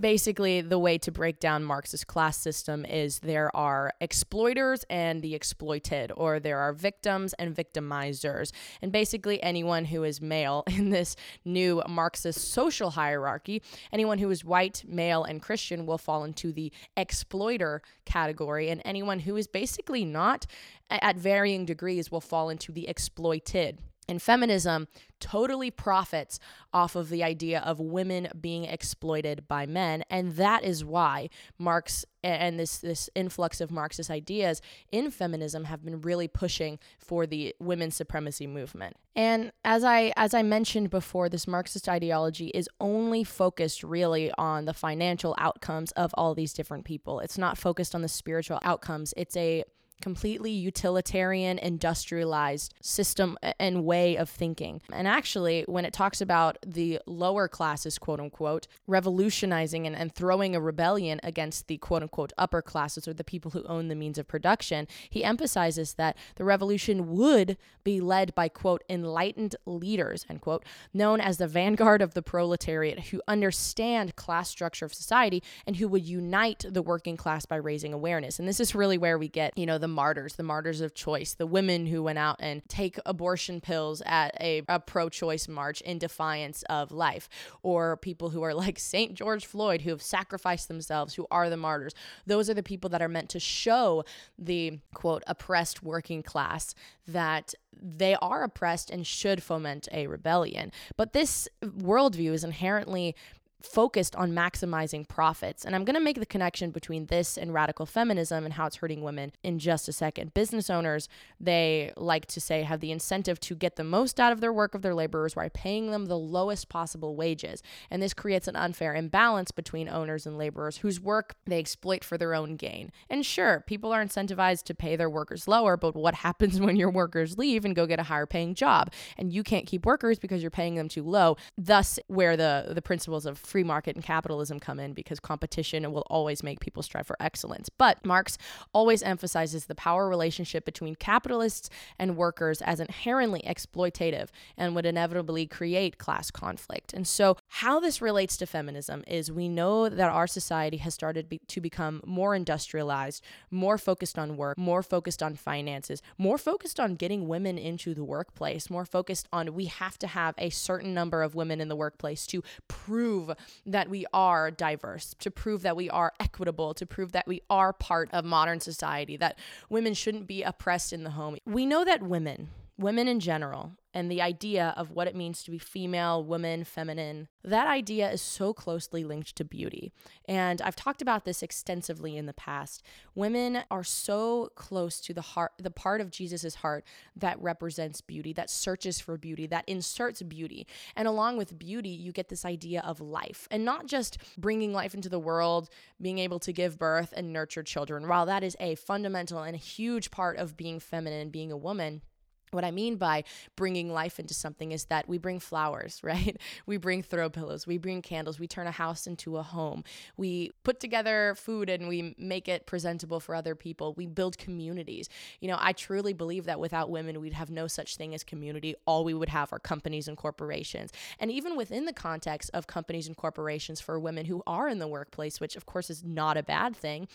basically 0.00 0.62
the 0.62 0.78
way 0.78 0.96
to 0.96 1.12
break 1.12 1.38
down 1.38 1.62
Marx's 1.62 2.04
class 2.04 2.38
system 2.38 2.86
is 2.86 3.18
there 3.18 3.54
are 3.54 3.92
exploiters 4.00 4.84
and 4.88 5.20
the 5.20 5.34
exploited, 5.34 6.10
or 6.16 6.40
there 6.40 6.58
are 6.58 6.72
victims 6.72 7.34
and 7.34 7.54
victimizers. 7.54 8.50
And 8.80 8.90
basically, 8.90 9.42
anyone 9.42 9.84
who 9.84 10.02
is 10.04 10.20
male 10.22 10.64
in 10.78 10.88
this 10.88 11.16
new 11.44 11.82
Marxist 11.86 12.50
social 12.50 12.90
hierarchy, 12.90 13.60
anyone 13.92 14.16
who 14.16 14.30
is 14.30 14.42
white, 14.42 14.82
male, 14.88 15.22
and 15.24 15.42
Christian 15.42 15.84
will 15.84 15.98
fall 15.98 16.24
into 16.24 16.50
the 16.52 16.72
exploiter 16.96 17.82
category, 18.06 18.70
and 18.70 18.80
anyone 18.86 19.18
who 19.18 19.36
is 19.36 19.46
basically 19.46 20.06
not 20.06 20.46
at 20.88 21.16
varying 21.16 21.66
degrees 21.66 22.10
will 22.10 22.22
fall 22.22 22.48
into 22.48 22.72
the 22.72 22.88
exploited. 22.88 23.78
And 24.08 24.20
feminism 24.20 24.88
totally 25.20 25.70
profits 25.70 26.40
off 26.72 26.96
of 26.96 27.10
the 27.10 27.22
idea 27.22 27.60
of 27.60 27.78
women 27.78 28.28
being 28.40 28.64
exploited 28.64 29.46
by 29.46 29.66
men. 29.66 30.02
And 30.10 30.34
that 30.36 30.64
is 30.64 30.84
why 30.84 31.28
Marx 31.58 32.04
and 32.22 32.58
this, 32.58 32.78
this 32.78 33.08
influx 33.14 33.60
of 33.60 33.70
Marxist 33.70 34.10
ideas 34.10 34.60
in 34.90 35.10
feminism 35.10 35.64
have 35.64 35.84
been 35.84 36.00
really 36.00 36.26
pushing 36.26 36.78
for 36.98 37.26
the 37.26 37.54
women's 37.60 37.94
supremacy 37.94 38.46
movement. 38.46 38.96
And 39.14 39.52
as 39.64 39.84
I 39.84 40.12
as 40.16 40.34
I 40.34 40.42
mentioned 40.42 40.90
before, 40.90 41.28
this 41.28 41.46
Marxist 41.46 41.88
ideology 41.88 42.48
is 42.48 42.68
only 42.80 43.24
focused 43.24 43.82
really 43.82 44.32
on 44.38 44.64
the 44.64 44.74
financial 44.74 45.34
outcomes 45.38 45.92
of 45.92 46.12
all 46.14 46.34
these 46.34 46.52
different 46.52 46.84
people. 46.84 47.20
It's 47.20 47.38
not 47.38 47.58
focused 47.58 47.94
on 47.94 48.02
the 48.02 48.08
spiritual 48.08 48.58
outcomes. 48.62 49.14
It's 49.16 49.36
a 49.36 49.64
completely 50.00 50.50
utilitarian, 50.50 51.58
industrialized 51.58 52.74
system 52.80 53.38
and 53.58 53.84
way 53.84 54.16
of 54.16 54.28
thinking. 54.28 54.80
And 54.92 55.06
actually, 55.06 55.64
when 55.66 55.84
it 55.84 55.92
talks 55.92 56.20
about 56.20 56.58
the 56.66 57.00
lower 57.06 57.48
classes, 57.48 57.98
quote 57.98 58.20
unquote, 58.20 58.66
revolutionizing 58.86 59.86
and, 59.86 59.96
and 59.96 60.14
throwing 60.14 60.54
a 60.54 60.60
rebellion 60.60 61.20
against 61.22 61.68
the 61.68 61.78
quote 61.78 62.02
unquote 62.02 62.32
upper 62.38 62.62
classes 62.62 63.06
or 63.06 63.12
the 63.12 63.24
people 63.24 63.50
who 63.52 63.64
own 63.64 63.88
the 63.88 63.94
means 63.94 64.18
of 64.18 64.26
production, 64.26 64.88
he 65.08 65.24
emphasizes 65.24 65.94
that 65.94 66.16
the 66.36 66.44
revolution 66.44 67.10
would 67.16 67.56
be 67.84 68.00
led 68.00 68.34
by 68.34 68.48
quote 68.48 68.82
enlightened 68.88 69.56
leaders, 69.66 70.26
end 70.28 70.40
quote, 70.40 70.64
known 70.92 71.20
as 71.20 71.38
the 71.38 71.46
vanguard 71.46 72.02
of 72.02 72.14
the 72.14 72.22
proletariat 72.22 73.00
who 73.08 73.20
understand 73.28 74.16
class 74.16 74.48
structure 74.48 74.84
of 74.84 74.94
society 74.94 75.42
and 75.66 75.76
who 75.76 75.88
would 75.88 76.04
unite 76.04 76.64
the 76.68 76.82
working 76.82 77.16
class 77.16 77.46
by 77.46 77.56
raising 77.56 77.92
awareness. 77.92 78.38
And 78.38 78.48
this 78.48 78.60
is 78.60 78.74
really 78.74 78.98
where 78.98 79.18
we 79.18 79.28
get, 79.28 79.56
you 79.56 79.66
know, 79.66 79.78
the 79.78 79.88
martyrs, 79.90 80.36
the 80.36 80.42
martyrs 80.42 80.80
of 80.80 80.94
choice, 80.94 81.34
the 81.34 81.46
women 81.46 81.86
who 81.86 82.02
went 82.02 82.18
out 82.18 82.36
and 82.40 82.66
take 82.68 82.98
abortion 83.04 83.60
pills 83.60 84.02
at 84.06 84.34
a, 84.40 84.62
a 84.68 84.80
pro 84.80 85.08
choice 85.08 85.48
march 85.48 85.80
in 85.82 85.98
defiance 85.98 86.62
of 86.64 86.92
life, 86.92 87.28
or 87.62 87.96
people 87.96 88.30
who 88.30 88.42
are 88.42 88.54
like 88.54 88.78
St. 88.90 89.14
George 89.14 89.46
Floyd, 89.46 89.82
who 89.82 89.90
have 89.90 90.02
sacrificed 90.02 90.68
themselves, 90.68 91.14
who 91.14 91.26
are 91.30 91.50
the 91.50 91.56
martyrs. 91.56 91.94
Those 92.26 92.48
are 92.48 92.54
the 92.54 92.62
people 92.62 92.90
that 92.90 93.02
are 93.02 93.08
meant 93.08 93.28
to 93.30 93.40
show 93.40 94.04
the 94.38 94.78
quote 94.94 95.22
oppressed 95.26 95.82
working 95.82 96.22
class 96.22 96.74
that 97.06 97.54
they 97.82 98.14
are 98.16 98.42
oppressed 98.42 98.90
and 98.90 99.06
should 99.06 99.42
foment 99.42 99.88
a 99.92 100.06
rebellion. 100.06 100.72
But 100.96 101.12
this 101.12 101.48
worldview 101.62 102.32
is 102.32 102.44
inherently 102.44 103.14
focused 103.62 104.16
on 104.16 104.32
maximizing 104.32 105.06
profits. 105.06 105.64
And 105.64 105.74
I'm 105.74 105.84
going 105.84 105.94
to 105.94 106.00
make 106.00 106.18
the 106.18 106.26
connection 106.26 106.70
between 106.70 107.06
this 107.06 107.36
and 107.36 107.52
radical 107.52 107.86
feminism 107.86 108.44
and 108.44 108.54
how 108.54 108.66
it's 108.66 108.76
hurting 108.76 109.02
women 109.02 109.32
in 109.42 109.58
just 109.58 109.88
a 109.88 109.92
second. 109.92 110.34
Business 110.34 110.70
owners, 110.70 111.08
they 111.38 111.92
like 111.96 112.26
to 112.26 112.40
say, 112.40 112.62
have 112.62 112.80
the 112.80 112.90
incentive 112.90 113.40
to 113.40 113.54
get 113.54 113.76
the 113.76 113.84
most 113.84 114.18
out 114.18 114.32
of 114.32 114.40
their 114.40 114.52
work 114.52 114.74
of 114.74 114.82
their 114.82 114.94
laborers 114.94 115.34
by 115.34 115.48
paying 115.48 115.90
them 115.90 116.06
the 116.06 116.18
lowest 116.18 116.68
possible 116.68 117.14
wages. 117.16 117.62
And 117.90 118.02
this 118.02 118.14
creates 118.14 118.48
an 118.48 118.56
unfair 118.56 118.94
imbalance 118.94 119.50
between 119.50 119.88
owners 119.88 120.26
and 120.26 120.38
laborers 120.38 120.78
whose 120.78 121.00
work 121.00 121.34
they 121.46 121.58
exploit 121.58 122.04
for 122.04 122.16
their 122.16 122.34
own 122.34 122.56
gain. 122.56 122.92
And 123.08 123.24
sure, 123.24 123.64
people 123.66 123.92
are 123.92 124.04
incentivized 124.04 124.64
to 124.64 124.74
pay 124.74 124.96
their 124.96 125.10
workers 125.10 125.46
lower, 125.46 125.76
but 125.76 125.94
what 125.94 126.14
happens 126.26 126.60
when 126.60 126.76
your 126.76 126.90
workers 126.90 127.38
leave 127.38 127.64
and 127.64 127.76
go 127.76 127.86
get 127.86 128.00
a 128.00 128.04
higher 128.04 128.26
paying 128.26 128.54
job? 128.54 128.92
And 129.18 129.32
you 129.32 129.42
can't 129.42 129.66
keep 129.66 129.84
workers 129.84 130.18
because 130.18 130.42
you're 130.42 130.50
paying 130.50 130.76
them 130.76 130.88
too 130.88 131.02
low. 131.02 131.36
Thus, 131.58 131.98
where 132.06 132.36
the, 132.36 132.72
the 132.74 132.82
principles 132.82 133.26
of 133.26 133.38
free 133.50 133.64
market 133.64 133.96
and 133.96 134.04
capitalism 134.04 134.60
come 134.60 134.80
in 134.80 134.92
because 134.92 135.20
competition 135.20 135.90
will 135.92 136.06
always 136.08 136.42
make 136.42 136.60
people 136.60 136.82
strive 136.82 137.06
for 137.06 137.16
excellence. 137.20 137.68
But 137.68 138.04
Marx 138.06 138.38
always 138.72 139.02
emphasizes 139.02 139.66
the 139.66 139.74
power 139.74 140.08
relationship 140.08 140.64
between 140.64 140.94
capitalists 140.94 141.68
and 141.98 142.16
workers 142.16 142.62
as 142.62 142.80
inherently 142.80 143.42
exploitative 143.46 144.28
and 144.56 144.74
would 144.74 144.86
inevitably 144.86 145.46
create 145.46 145.98
class 145.98 146.30
conflict. 146.30 146.92
And 146.92 147.06
so, 147.06 147.36
how 147.48 147.80
this 147.80 148.00
relates 148.00 148.36
to 148.38 148.46
feminism 148.46 149.04
is 149.06 149.32
we 149.32 149.48
know 149.48 149.88
that 149.88 150.10
our 150.10 150.26
society 150.26 150.78
has 150.78 150.94
started 150.94 151.28
be- 151.28 151.40
to 151.48 151.60
become 151.60 152.00
more 152.06 152.34
industrialized, 152.34 153.22
more 153.50 153.78
focused 153.78 154.18
on 154.18 154.36
work, 154.36 154.56
more 154.56 154.82
focused 154.82 155.22
on 155.22 155.34
finances, 155.34 156.02
more 156.16 156.38
focused 156.38 156.78
on 156.78 156.94
getting 156.94 157.28
women 157.28 157.58
into 157.58 157.94
the 157.94 158.04
workplace, 158.04 158.70
more 158.70 158.84
focused 158.84 159.26
on 159.32 159.54
we 159.54 159.66
have 159.66 159.98
to 159.98 160.06
have 160.06 160.34
a 160.38 160.50
certain 160.50 160.94
number 160.94 161.22
of 161.22 161.34
women 161.34 161.60
in 161.60 161.68
the 161.68 161.76
workplace 161.76 162.26
to 162.26 162.42
prove 162.68 163.32
that 163.66 163.88
we 163.88 164.06
are 164.12 164.50
diverse, 164.50 165.14
to 165.20 165.30
prove 165.30 165.62
that 165.62 165.76
we 165.76 165.90
are 165.90 166.12
equitable, 166.20 166.74
to 166.74 166.86
prove 166.86 167.12
that 167.12 167.26
we 167.26 167.42
are 167.50 167.72
part 167.72 168.08
of 168.12 168.24
modern 168.24 168.60
society, 168.60 169.16
that 169.16 169.38
women 169.68 169.94
shouldn't 169.94 170.26
be 170.26 170.42
oppressed 170.42 170.92
in 170.92 171.04
the 171.04 171.10
home. 171.10 171.36
We 171.46 171.66
know 171.66 171.84
that 171.84 172.02
women, 172.02 172.48
women 172.78 173.08
in 173.08 173.20
general, 173.20 173.72
and 173.92 174.10
the 174.10 174.22
idea 174.22 174.72
of 174.76 174.90
what 174.90 175.08
it 175.08 175.16
means 175.16 175.42
to 175.42 175.50
be 175.50 175.58
female, 175.58 176.22
woman, 176.22 176.64
feminine, 176.64 177.28
that 177.42 177.66
idea 177.66 178.10
is 178.10 178.22
so 178.22 178.52
closely 178.52 179.04
linked 179.04 179.34
to 179.36 179.44
beauty. 179.44 179.92
And 180.26 180.62
I've 180.62 180.76
talked 180.76 181.02
about 181.02 181.24
this 181.24 181.42
extensively 181.42 182.16
in 182.16 182.26
the 182.26 182.32
past. 182.32 182.82
Women 183.14 183.64
are 183.70 183.82
so 183.82 184.50
close 184.54 185.00
to 185.00 185.14
the 185.14 185.20
heart, 185.22 185.52
the 185.58 185.70
part 185.70 186.00
of 186.00 186.10
Jesus's 186.10 186.56
heart 186.56 186.84
that 187.16 187.40
represents 187.40 188.00
beauty, 188.00 188.32
that 188.34 188.50
searches 188.50 189.00
for 189.00 189.16
beauty, 189.16 189.46
that 189.46 189.64
inserts 189.66 190.22
beauty. 190.22 190.66
And 190.94 191.08
along 191.08 191.36
with 191.36 191.58
beauty, 191.58 191.88
you 191.88 192.12
get 192.12 192.28
this 192.28 192.44
idea 192.44 192.82
of 192.84 193.00
life 193.00 193.48
and 193.50 193.64
not 193.64 193.86
just 193.86 194.18
bringing 194.38 194.72
life 194.72 194.94
into 194.94 195.08
the 195.08 195.18
world, 195.18 195.68
being 196.00 196.18
able 196.18 196.38
to 196.40 196.52
give 196.52 196.78
birth 196.78 197.12
and 197.16 197.32
nurture 197.32 197.62
children. 197.62 198.06
While 198.06 198.26
that 198.26 198.44
is 198.44 198.56
a 198.60 198.76
fundamental 198.76 199.40
and 199.40 199.54
a 199.54 199.58
huge 199.58 200.10
part 200.10 200.36
of 200.36 200.56
being 200.56 200.78
feminine, 200.78 201.30
being 201.30 201.50
a 201.50 201.56
woman, 201.56 202.02
what 202.50 202.64
I 202.64 202.70
mean 202.70 202.96
by 202.96 203.24
bringing 203.56 203.92
life 203.92 204.18
into 204.18 204.34
something 204.34 204.72
is 204.72 204.86
that 204.86 205.08
we 205.08 205.18
bring 205.18 205.38
flowers, 205.38 206.00
right? 206.04 206.36
We 206.66 206.76
bring 206.76 207.02
throw 207.02 207.30
pillows, 207.30 207.66
we 207.66 207.78
bring 207.78 208.02
candles, 208.02 208.38
we 208.38 208.46
turn 208.46 208.66
a 208.66 208.72
house 208.72 209.06
into 209.06 209.36
a 209.36 209.42
home. 209.42 209.84
We 210.16 210.52
put 210.64 210.80
together 210.80 211.34
food 211.36 211.68
and 211.70 211.88
we 211.88 212.14
make 212.18 212.48
it 212.48 212.66
presentable 212.66 213.20
for 213.20 213.34
other 213.34 213.54
people. 213.54 213.94
We 213.94 214.06
build 214.06 214.38
communities. 214.38 215.08
You 215.40 215.48
know, 215.48 215.58
I 215.58 215.72
truly 215.72 216.12
believe 216.12 216.44
that 216.44 216.60
without 216.60 216.90
women, 216.90 217.20
we'd 217.20 217.32
have 217.32 217.50
no 217.50 217.66
such 217.66 217.96
thing 217.96 218.14
as 218.14 218.24
community. 218.24 218.74
All 218.86 219.04
we 219.04 219.14
would 219.14 219.28
have 219.28 219.52
are 219.52 219.58
companies 219.58 220.08
and 220.08 220.16
corporations. 220.16 220.92
And 221.18 221.30
even 221.30 221.56
within 221.56 221.84
the 221.84 221.92
context 221.92 222.50
of 222.54 222.66
companies 222.66 223.06
and 223.06 223.16
corporations 223.16 223.80
for 223.80 223.98
women 223.98 224.26
who 224.26 224.42
are 224.46 224.68
in 224.68 224.78
the 224.78 224.88
workplace, 224.88 225.40
which 225.40 225.56
of 225.56 225.66
course 225.66 225.90
is 225.90 226.04
not 226.04 226.36
a 226.36 226.42
bad 226.42 226.76
thing, 226.76 227.08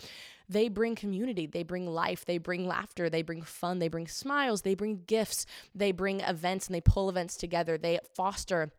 they 0.48 0.68
bring 0.68 0.94
community, 0.94 1.46
they 1.46 1.62
bring 1.62 1.86
life, 1.86 2.24
they 2.24 2.38
bring 2.38 2.66
laughter, 2.66 3.10
they 3.10 3.22
bring 3.22 3.42
fun, 3.42 3.78
they 3.78 3.88
bring 3.88 4.06
smiles, 4.06 4.62
they 4.62 4.74
bring 4.74 5.02
gifts, 5.06 5.46
they 5.74 5.92
bring 5.92 6.20
events 6.20 6.66
and 6.66 6.74
they 6.74 6.80
pull 6.80 7.08
events 7.08 7.36
together. 7.36 7.76
They 7.76 7.98
foster 8.14 8.72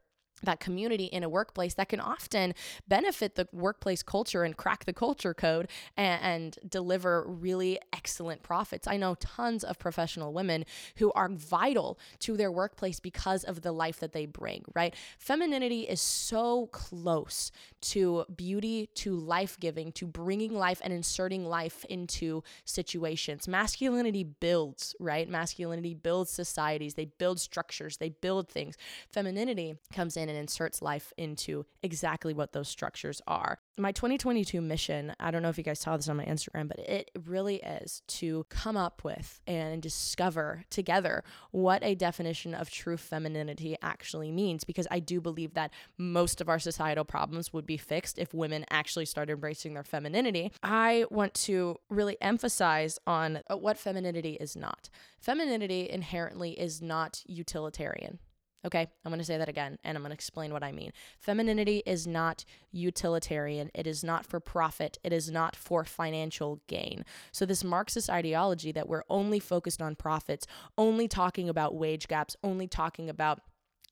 that 0.44 0.60
community 0.60 1.06
in 1.06 1.24
a 1.24 1.30
workplace 1.30 1.74
that 1.76 1.90
can 1.90 2.00
often 2.00 2.54
benefit 2.88 3.36
the 3.36 3.48
workplace 3.52 4.04
culture 4.04 4.44
and 4.44 4.56
crack 4.56 4.86
the 4.86 4.94
culture 4.94 5.34
code 5.34 5.68
and, 5.96 6.22
and, 6.22 6.60
deliver 6.70 7.26
really 7.28 7.80
excellent 7.94 8.44
profits. 8.44 8.88
I 8.88 8.98
know 8.98 9.16
tons 9.16 9.64
of 9.64 9.80
professional 9.80 10.34
women 10.34 10.66
who 10.98 11.12
are 11.14 11.30
vital 11.30 11.98
to 12.20 12.38
their 12.38 12.52
workplace 12.52 13.00
because 13.00 13.44
of 13.44 13.62
the 13.62 13.72
life 13.72 14.00
that 14.00 14.12
they 14.12 14.26
bring, 14.26 14.64
right? 14.76 14.96
Femininity 15.18 15.82
is 15.82 16.02
so 16.02 16.68
close 16.68 17.52
to 17.82 18.26
beauty, 18.36 18.90
to 18.96 19.16
life 19.16 19.60
giving, 19.60 19.92
to 19.94 20.06
bringing 20.06 20.54
life 20.54 20.82
and 20.84 20.94
inserting 20.94 21.46
life 21.46 21.86
into 21.86 22.44
situations. 22.66 23.48
Masculinity 23.48 24.24
builds, 24.24 24.96
right? 25.00 25.28
Masculinity 25.30 25.94
builds 25.94 26.32
societies, 26.32 26.94
they 26.94 27.06
build 27.06 27.40
structures, 27.40 27.98
they 27.98 28.10
build 28.10 28.50
things. 28.50 28.76
Femininity 29.10 29.78
comes 29.92 30.18
in 30.18 30.27
in 30.30 30.38
and 30.38 30.48
inserts 30.48 30.82
life 30.82 31.14
into 31.18 31.66
exactly 31.84 32.34
what 32.34 32.54
those 32.54 32.68
structures 32.68 33.22
are. 33.28 33.60
My 33.80 33.92
2022 33.92 34.60
mission, 34.60 35.14
I 35.20 35.30
don't 35.30 35.44
know 35.44 35.50
if 35.50 35.58
you 35.58 35.64
guys 35.64 35.80
saw 35.80 35.96
this 35.96 36.10
on 36.10 36.18
my 36.18 36.26
Instagram, 36.26 36.68
but 36.68 36.80
it 36.80 37.12
really 37.26 37.58
is 37.58 38.02
to 38.08 38.46
come 38.50 38.76
up 38.76 39.04
with 39.04 39.40
and 39.46 39.82
discover 39.82 40.64
together 40.72 41.24
what 41.52 41.84
a 41.84 41.94
definition 41.94 42.56
of 42.56 42.72
true 42.72 42.98
femininity 42.98 43.76
actually 43.82 44.32
means 44.32 44.64
because 44.64 44.88
I 44.90 45.00
do 45.00 45.22
believe 45.22 45.54
that 45.54 45.72
most 45.98 46.42
of 46.42 46.50
our 46.50 46.58
societal 46.58 47.06
problems 47.06 47.54
would 47.54 47.68
be 47.68 47.78
fixed 47.78 48.18
if 48.18 48.34
women 48.34 48.66
actually 48.72 49.06
started 49.06 49.34
embracing 49.34 49.76
their 49.76 49.84
femininity. 49.84 50.52
I 50.64 51.06
want 51.12 51.36
to 51.36 51.78
really 51.90 52.18
emphasize 52.20 52.98
on 53.06 53.42
what 53.50 53.78
femininity 53.78 54.38
is 54.40 54.56
not. 54.56 54.90
Femininity 55.20 55.90
inherently 55.90 56.60
is 56.60 56.82
not 56.82 57.22
utilitarian 57.28 58.20
Okay, 58.66 58.88
I'm 59.06 59.12
going 59.12 59.20
to 59.20 59.26
say 59.26 59.38
that 59.38 59.50
again 59.50 59.78
and 59.84 59.96
I'm 59.96 60.02
going 60.02 60.10
to 60.10 60.16
explain 60.16 60.52
what 60.52 60.64
I 60.64 60.72
mean. 60.72 60.92
Femininity 61.20 61.84
is 61.86 62.08
not 62.08 62.44
utilitarian, 62.72 63.70
it 63.74 63.88
is 63.88 64.04
not 64.04 64.26
for 64.26 64.40
profit, 64.40 64.98
it 65.04 65.14
is 65.14 65.30
not 65.30 65.56
for 65.56 65.84
financial 65.84 66.62
gain. 66.68 67.06
So, 67.32 67.46
this 67.46 67.64
Marxist 67.64 68.10
ideology 68.10 68.72
that 68.72 68.90
we're 68.90 69.04
only 69.10 69.40
focused 69.40 69.82
on 69.82 69.96
profits, 69.96 70.48
only 70.78 71.08
talking 71.08 71.50
about 71.50 71.76
wage 71.76 72.08
gaps, 72.08 72.36
only 72.44 72.68
talking 72.68 73.10
about 73.10 73.42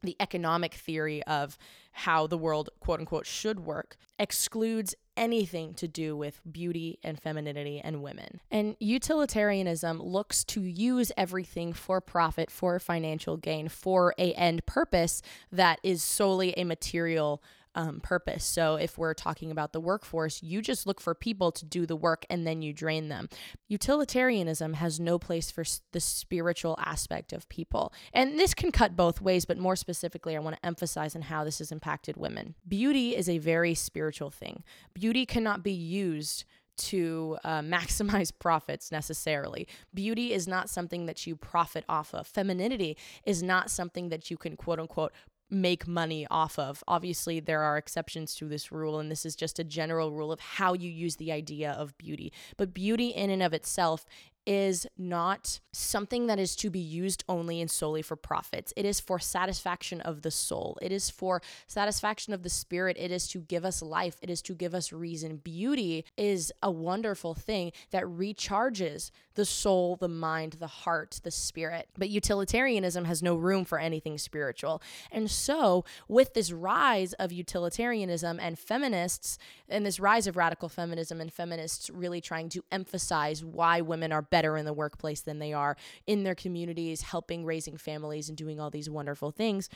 the 0.01 0.15
economic 0.19 0.73
theory 0.73 1.23
of 1.23 1.57
how 1.91 2.27
the 2.27 2.37
world, 2.37 2.69
quote 2.79 2.99
unquote, 2.99 3.25
should 3.25 3.61
work, 3.61 3.97
excludes 4.19 4.95
anything 5.17 5.73
to 5.75 5.87
do 5.87 6.15
with 6.15 6.41
beauty 6.49 6.99
and 7.03 7.19
femininity 7.19 7.79
and 7.83 8.03
women. 8.03 8.41
And 8.51 8.75
utilitarianism 8.79 10.01
looks 10.01 10.43
to 10.45 10.61
use 10.61 11.11
everything 11.15 11.73
for 11.73 12.01
profit, 12.01 12.51
for 12.51 12.79
financial 12.79 13.37
gain, 13.37 13.69
for 13.69 14.13
a 14.17 14.33
end 14.33 14.65
purpose 14.65 15.21
that 15.51 15.79
is 15.83 16.03
solely 16.03 16.53
a 16.57 16.65
material 16.65 17.41
um, 17.75 17.99
purpose. 17.99 18.43
So 18.43 18.75
if 18.75 18.97
we're 18.97 19.13
talking 19.13 19.51
about 19.51 19.73
the 19.73 19.79
workforce, 19.79 20.41
you 20.41 20.61
just 20.61 20.87
look 20.87 20.99
for 20.99 21.13
people 21.13 21.51
to 21.51 21.65
do 21.65 21.85
the 21.85 21.95
work 21.95 22.25
and 22.29 22.47
then 22.47 22.61
you 22.61 22.73
drain 22.73 23.09
them. 23.09 23.29
Utilitarianism 23.67 24.73
has 24.73 24.99
no 24.99 25.19
place 25.19 25.51
for 25.51 25.63
the 25.91 25.99
spiritual 25.99 26.77
aspect 26.79 27.33
of 27.33 27.47
people. 27.49 27.93
And 28.13 28.39
this 28.39 28.53
can 28.53 28.71
cut 28.71 28.95
both 28.95 29.21
ways, 29.21 29.45
but 29.45 29.57
more 29.57 29.75
specifically, 29.75 30.35
I 30.35 30.39
want 30.39 30.55
to 30.55 30.65
emphasize 30.65 31.15
on 31.15 31.23
how 31.23 31.43
this 31.43 31.59
has 31.59 31.71
impacted 31.71 32.17
women. 32.17 32.55
Beauty 32.67 33.15
is 33.15 33.29
a 33.29 33.37
very 33.37 33.73
spiritual 33.73 34.31
thing. 34.31 34.63
Beauty 34.93 35.25
cannot 35.25 35.63
be 35.63 35.73
used 35.73 36.45
to 36.77 37.37
uh, 37.43 37.59
maximize 37.61 38.31
profits 38.37 38.91
necessarily. 38.91 39.67
Beauty 39.93 40.33
is 40.33 40.47
not 40.47 40.69
something 40.69 41.05
that 41.05 41.25
you 41.25 41.35
profit 41.35 41.85
off 41.87 42.13
of. 42.13 42.27
Femininity 42.27 42.97
is 43.25 43.41
not 43.43 43.69
something 43.69 44.09
that 44.09 44.29
you 44.29 44.37
can 44.37 44.55
quote 44.55 44.79
unquote 44.79 45.11
make 45.49 45.87
money 45.87 46.25
off 46.29 46.57
of. 46.57 46.83
Obviously, 46.87 47.39
there 47.39 47.61
are 47.61 47.77
exceptions 47.77 48.35
to 48.35 48.47
this 48.47 48.71
rule, 48.71 48.99
and 48.99 49.11
this 49.11 49.25
is 49.25 49.35
just 49.35 49.59
a 49.59 49.63
general 49.63 50.11
rule 50.11 50.31
of 50.31 50.39
how 50.39 50.73
you 50.73 50.89
use 50.89 51.15
the 51.17 51.31
idea 51.31 51.71
of 51.71 51.97
beauty. 51.97 52.33
But 52.57 52.73
beauty, 52.73 53.09
in 53.09 53.29
and 53.29 53.43
of 53.43 53.53
itself, 53.53 54.05
is 54.45 54.87
not 54.97 55.59
something 55.71 56.27
that 56.27 56.39
is 56.39 56.55
to 56.55 56.69
be 56.69 56.79
used 56.79 57.23
only 57.27 57.59
and 57.59 57.69
solely 57.69 58.01
for 58.01 58.15
profits. 58.15 58.73
It 58.75 58.85
is 58.85 58.99
for 58.99 59.19
satisfaction 59.19 60.01
of 60.01 60.21
the 60.21 60.31
soul. 60.31 60.77
It 60.81 60.91
is 60.91 61.09
for 61.09 61.41
satisfaction 61.67 62.33
of 62.33 62.43
the 62.43 62.49
spirit. 62.49 62.97
It 62.99 63.11
is 63.11 63.27
to 63.29 63.39
give 63.39 63.65
us 63.65 63.81
life. 63.81 64.17
It 64.21 64.29
is 64.29 64.41
to 64.43 64.53
give 64.53 64.73
us 64.73 64.93
reason. 64.93 65.37
Beauty 65.37 66.05
is 66.17 66.51
a 66.61 66.71
wonderful 66.71 67.33
thing 67.33 67.71
that 67.91 68.03
recharges 68.03 69.11
the 69.35 69.45
soul, 69.45 69.95
the 69.97 70.07
mind, 70.07 70.53
the 70.53 70.67
heart, 70.67 71.19
the 71.23 71.31
spirit. 71.31 71.89
But 71.97 72.09
utilitarianism 72.09 73.05
has 73.05 73.21
no 73.21 73.35
room 73.35 73.65
for 73.65 73.77
anything 73.77 74.17
spiritual. 74.17 74.81
And 75.11 75.29
so, 75.29 75.85
with 76.07 76.33
this 76.33 76.51
rise 76.51 77.13
of 77.13 77.31
utilitarianism 77.31 78.39
and 78.39 78.57
feminists, 78.57 79.37
and 79.67 79.85
this 79.85 79.99
rise 79.99 80.27
of 80.27 80.37
radical 80.37 80.69
feminism 80.69 81.19
and 81.19 81.31
feminists 81.31 81.89
really 81.89 82.21
trying 82.21 82.49
to 82.49 82.63
emphasize 82.71 83.43
why 83.43 83.81
women 83.81 84.11
are 84.11 84.21
better 84.35 84.57
in 84.57 84.65
the 84.65 84.73
workplace 84.73 85.21
than 85.21 85.39
they 85.39 85.53
are 85.53 85.77
in 86.05 86.25
their 86.25 86.35
communities, 86.35 87.03
helping 87.03 87.45
raising 87.45 87.77
families 87.77 88.27
and 88.27 88.37
doing 88.37 88.59
all 88.59 88.69
these 88.69 88.89
wonderful 88.89 89.31
things, 89.31 89.69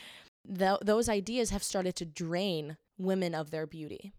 th- 0.45 0.81
those 0.81 1.07
ideas 1.07 1.49
have 1.51 1.63
started 1.63 1.95
to 1.95 2.03
drain 2.03 2.75
women 2.97 3.33
of 3.33 3.51
their 3.51 3.65
beauty. 3.65 4.11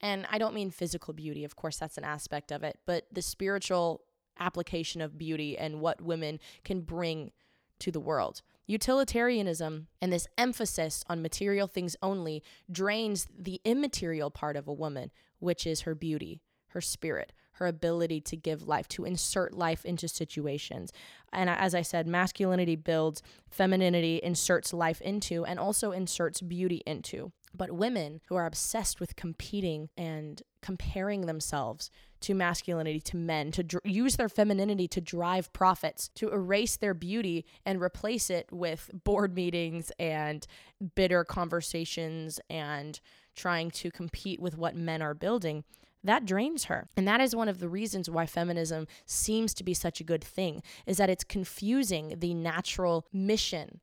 And 0.00 0.26
I 0.30 0.38
don't 0.38 0.54
mean 0.54 0.70
physical 0.70 1.12
beauty, 1.12 1.44
of 1.44 1.56
course, 1.56 1.76
that's 1.76 1.98
an 1.98 2.04
aspect 2.04 2.50
of 2.52 2.62
it, 2.62 2.78
but 2.86 3.04
the 3.12 3.20
spiritual 3.20 4.00
application 4.40 5.02
of 5.02 5.18
beauty 5.18 5.58
and 5.58 5.82
what 5.82 6.00
women 6.00 6.40
can 6.64 6.80
bring 6.80 7.32
to 7.80 7.90
the 7.92 8.00
world. 8.00 8.40
Utilitarianism 8.66 9.88
and 10.00 10.10
this 10.10 10.26
emphasis 10.38 11.04
on 11.06 11.20
material 11.20 11.66
things 11.66 11.96
only 12.00 12.42
drains 12.72 13.28
the 13.38 13.60
immaterial 13.62 14.30
part 14.30 14.56
of 14.56 14.66
a 14.66 14.72
woman, 14.72 15.10
which 15.38 15.66
is 15.66 15.82
her 15.82 15.94
beauty, 15.94 16.40
her 16.68 16.80
spirit, 16.80 17.34
her 17.58 17.66
ability 17.66 18.20
to 18.22 18.36
give 18.36 18.66
life, 18.66 18.88
to 18.88 19.04
insert 19.04 19.54
life 19.54 19.84
into 19.84 20.08
situations. 20.08 20.92
And 21.32 21.50
as 21.50 21.74
I 21.74 21.82
said, 21.82 22.06
masculinity 22.06 22.76
builds, 22.76 23.22
femininity 23.50 24.20
inserts 24.22 24.72
life 24.72 25.00
into, 25.00 25.44
and 25.44 25.58
also 25.58 25.92
inserts 25.92 26.40
beauty 26.40 26.82
into. 26.86 27.32
But 27.54 27.72
women 27.72 28.20
who 28.28 28.36
are 28.36 28.46
obsessed 28.46 29.00
with 29.00 29.16
competing 29.16 29.88
and 29.96 30.42
comparing 30.60 31.22
themselves 31.22 31.90
to 32.20 32.34
masculinity, 32.34 33.00
to 33.00 33.16
men, 33.16 33.52
to 33.52 33.62
dr- 33.62 33.86
use 33.86 34.16
their 34.16 34.28
femininity 34.28 34.88
to 34.88 35.00
drive 35.00 35.52
profits, 35.52 36.08
to 36.16 36.28
erase 36.30 36.76
their 36.76 36.94
beauty 36.94 37.46
and 37.64 37.80
replace 37.80 38.30
it 38.30 38.48
with 38.50 38.90
board 39.04 39.34
meetings 39.34 39.92
and 39.98 40.46
bitter 40.94 41.24
conversations 41.24 42.40
and 42.50 43.00
trying 43.34 43.70
to 43.70 43.90
compete 43.90 44.40
with 44.40 44.56
what 44.58 44.74
men 44.74 45.02
are 45.02 45.14
building, 45.14 45.64
that 46.04 46.24
drains 46.24 46.64
her. 46.64 46.88
And 46.96 47.06
that 47.08 47.20
is 47.20 47.34
one 47.34 47.48
of 47.48 47.60
the 47.60 47.68
reasons 47.68 48.08
why 48.08 48.26
feminism 48.26 48.86
seems 49.04 49.54
to 49.54 49.64
be 49.64 49.74
such 49.74 50.00
a 50.00 50.04
good 50.04 50.22
thing 50.22 50.62
is 50.86 50.96
that 50.98 51.10
it's 51.10 51.24
confusing 51.24 52.14
the 52.18 52.34
natural 52.34 53.06
mission 53.12 53.80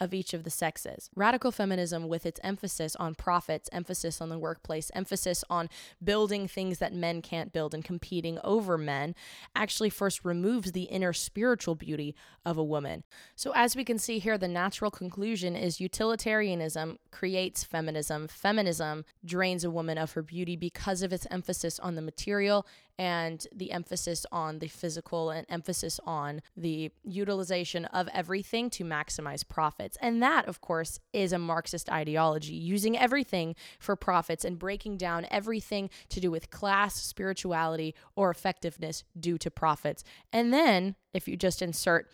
of 0.00 0.14
each 0.14 0.32
of 0.32 0.44
the 0.44 0.50
sexes. 0.50 1.10
Radical 1.14 1.52
feminism, 1.52 2.08
with 2.08 2.24
its 2.24 2.40
emphasis 2.42 2.96
on 2.96 3.14
profits, 3.14 3.68
emphasis 3.72 4.20
on 4.20 4.30
the 4.30 4.38
workplace, 4.38 4.90
emphasis 4.94 5.44
on 5.50 5.68
building 6.02 6.48
things 6.48 6.78
that 6.78 6.94
men 6.94 7.20
can't 7.20 7.52
build 7.52 7.74
and 7.74 7.84
competing 7.84 8.38
over 8.42 8.78
men, 8.78 9.14
actually 9.54 9.90
first 9.90 10.24
removes 10.24 10.72
the 10.72 10.84
inner 10.84 11.12
spiritual 11.12 11.74
beauty 11.74 12.14
of 12.44 12.56
a 12.56 12.64
woman. 12.64 13.04
So, 13.36 13.52
as 13.54 13.76
we 13.76 13.84
can 13.84 13.98
see 13.98 14.18
here, 14.18 14.38
the 14.38 14.48
natural 14.48 14.90
conclusion 14.90 15.54
is 15.54 15.80
utilitarianism 15.80 16.98
creates 17.10 17.64
feminism. 17.64 18.28
Feminism 18.28 19.04
drains 19.24 19.64
a 19.64 19.70
woman 19.70 19.98
of 19.98 20.12
her 20.12 20.22
beauty 20.22 20.56
because 20.56 21.02
of 21.02 21.12
its 21.12 21.26
emphasis 21.30 21.78
on 21.78 21.94
the 21.94 22.02
material 22.02 22.66
and 23.00 23.46
the 23.50 23.72
emphasis 23.72 24.26
on 24.30 24.58
the 24.58 24.68
physical 24.68 25.30
and 25.30 25.46
emphasis 25.48 25.98
on 26.04 26.42
the 26.54 26.90
utilization 27.02 27.86
of 27.86 28.10
everything 28.12 28.68
to 28.68 28.84
maximize 28.84 29.42
profits. 29.48 29.96
And 30.02 30.22
that, 30.22 30.46
of 30.46 30.60
course, 30.60 31.00
is 31.14 31.32
a 31.32 31.38
Marxist 31.38 31.90
ideology, 31.90 32.52
using 32.52 32.98
everything 32.98 33.56
for 33.78 33.96
profits 33.96 34.44
and 34.44 34.58
breaking 34.58 34.98
down 34.98 35.26
everything 35.30 35.88
to 36.10 36.20
do 36.20 36.30
with 36.30 36.50
class, 36.50 36.94
spirituality, 37.02 37.94
or 38.16 38.30
effectiveness 38.30 39.02
due 39.18 39.38
to 39.38 39.50
profits. 39.50 40.04
And 40.30 40.52
then, 40.52 40.94
if 41.14 41.26
you 41.26 41.38
just 41.38 41.62
insert 41.62 42.06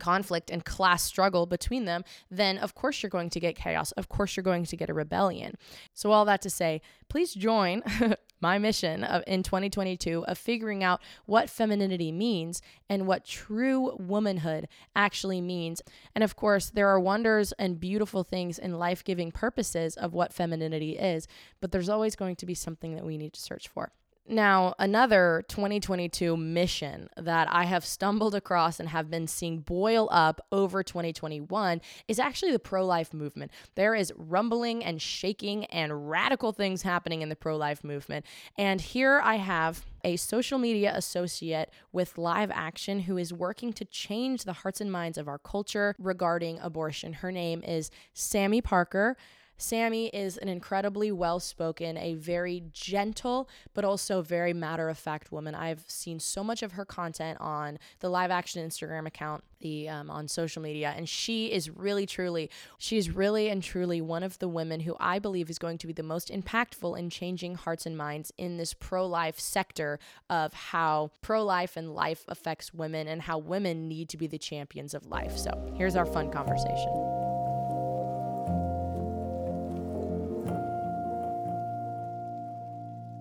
conflict 0.00 0.50
and 0.50 0.64
class 0.64 1.04
struggle 1.04 1.46
between 1.46 1.84
them, 1.84 2.02
then 2.28 2.58
of 2.58 2.74
course 2.74 3.02
you're 3.02 3.10
going 3.10 3.30
to 3.30 3.40
get 3.40 3.56
chaos. 3.56 3.92
Of 3.92 4.08
course 4.08 4.36
you're 4.36 4.44
going 4.44 4.64
to 4.64 4.76
get 4.76 4.90
a 4.90 4.94
rebellion. 4.94 5.54
So, 5.94 6.10
all 6.10 6.24
that 6.24 6.42
to 6.42 6.50
say, 6.50 6.80
please 7.08 7.34
join 7.34 7.82
my 8.40 8.58
mission 8.58 9.04
of, 9.04 9.22
in 9.26 9.42
2022 9.42 10.24
of 10.26 10.38
figuring 10.38 10.84
out 10.84 11.00
what 11.26 11.50
femininity 11.50 12.12
means 12.12 12.62
and 12.88 13.06
what 13.06 13.24
true 13.24 13.96
womanhood 13.98 14.68
actually 14.94 15.40
means. 15.40 15.82
And 16.14 16.24
of 16.24 16.36
course, 16.36 16.70
there 16.70 16.88
are 16.88 17.00
wonders 17.00 17.52
and 17.52 17.80
beautiful 17.80 18.24
things 18.24 18.58
and 18.58 18.78
life 18.78 19.04
giving 19.04 19.32
purposes 19.32 19.96
of 19.96 20.14
what 20.14 20.32
femininity 20.32 20.98
is, 20.98 21.26
but 21.60 21.72
there's 21.72 21.88
always 21.88 22.16
going 22.16 22.36
to 22.36 22.46
be 22.46 22.54
something 22.54 22.94
that 22.94 23.04
we 23.04 23.18
need 23.18 23.32
to 23.32 23.40
search 23.40 23.68
for. 23.68 23.92
Now, 24.30 24.74
another 24.78 25.42
2022 25.48 26.36
mission 26.36 27.08
that 27.16 27.48
I 27.50 27.64
have 27.64 27.82
stumbled 27.82 28.34
across 28.34 28.78
and 28.78 28.90
have 28.90 29.10
been 29.10 29.26
seeing 29.26 29.60
boil 29.60 30.06
up 30.12 30.46
over 30.52 30.82
2021 30.82 31.80
is 32.08 32.18
actually 32.18 32.52
the 32.52 32.58
pro 32.58 32.84
life 32.84 33.14
movement. 33.14 33.50
There 33.74 33.94
is 33.94 34.12
rumbling 34.18 34.84
and 34.84 35.00
shaking 35.00 35.64
and 35.66 36.10
radical 36.10 36.52
things 36.52 36.82
happening 36.82 37.22
in 37.22 37.30
the 37.30 37.36
pro 37.36 37.56
life 37.56 37.82
movement. 37.82 38.26
And 38.58 38.82
here 38.82 39.18
I 39.24 39.36
have 39.36 39.86
a 40.04 40.16
social 40.16 40.58
media 40.58 40.92
associate 40.94 41.70
with 41.92 42.18
Live 42.18 42.50
Action 42.52 43.00
who 43.00 43.16
is 43.16 43.32
working 43.32 43.72
to 43.72 43.86
change 43.86 44.44
the 44.44 44.52
hearts 44.52 44.82
and 44.82 44.92
minds 44.92 45.16
of 45.16 45.26
our 45.26 45.38
culture 45.38 45.94
regarding 45.98 46.58
abortion. 46.60 47.14
Her 47.14 47.32
name 47.32 47.62
is 47.62 47.90
Sammy 48.12 48.60
Parker. 48.60 49.16
Sammy 49.58 50.06
is 50.08 50.36
an 50.38 50.48
incredibly 50.48 51.10
well 51.10 51.40
spoken, 51.40 51.96
a 51.96 52.14
very 52.14 52.62
gentle, 52.72 53.48
but 53.74 53.84
also 53.84 54.22
very 54.22 54.52
matter 54.52 54.88
of 54.88 54.96
fact 54.96 55.32
woman. 55.32 55.54
I've 55.54 55.84
seen 55.88 56.20
so 56.20 56.44
much 56.44 56.62
of 56.62 56.72
her 56.72 56.84
content 56.84 57.38
on 57.40 57.78
the 57.98 58.08
live 58.08 58.30
action 58.30 58.66
Instagram 58.66 59.06
account, 59.06 59.42
the 59.60 59.88
um, 59.88 60.10
on 60.10 60.28
social 60.28 60.62
media, 60.62 60.94
and 60.96 61.08
she 61.08 61.52
is 61.52 61.68
really 61.68 62.06
truly, 62.06 62.50
she's 62.78 63.10
really 63.10 63.48
and 63.48 63.60
truly 63.60 64.00
one 64.00 64.22
of 64.22 64.38
the 64.38 64.48
women 64.48 64.80
who 64.80 64.96
I 65.00 65.18
believe 65.18 65.50
is 65.50 65.58
going 65.58 65.78
to 65.78 65.88
be 65.88 65.92
the 65.92 66.04
most 66.04 66.30
impactful 66.30 66.96
in 66.96 67.10
changing 67.10 67.56
hearts 67.56 67.84
and 67.84 67.96
minds 67.96 68.32
in 68.38 68.56
this 68.56 68.74
pro 68.74 69.06
life 69.06 69.40
sector 69.40 69.98
of 70.30 70.52
how 70.52 71.10
pro 71.20 71.44
life 71.44 71.76
and 71.76 71.94
life 71.94 72.24
affects 72.28 72.72
women 72.72 73.08
and 73.08 73.22
how 73.22 73.38
women 73.38 73.88
need 73.88 74.08
to 74.10 74.16
be 74.16 74.28
the 74.28 74.38
champions 74.38 74.94
of 74.94 75.06
life. 75.06 75.36
So 75.36 75.72
here's 75.76 75.96
our 75.96 76.06
fun 76.06 76.30
conversation. 76.30 77.07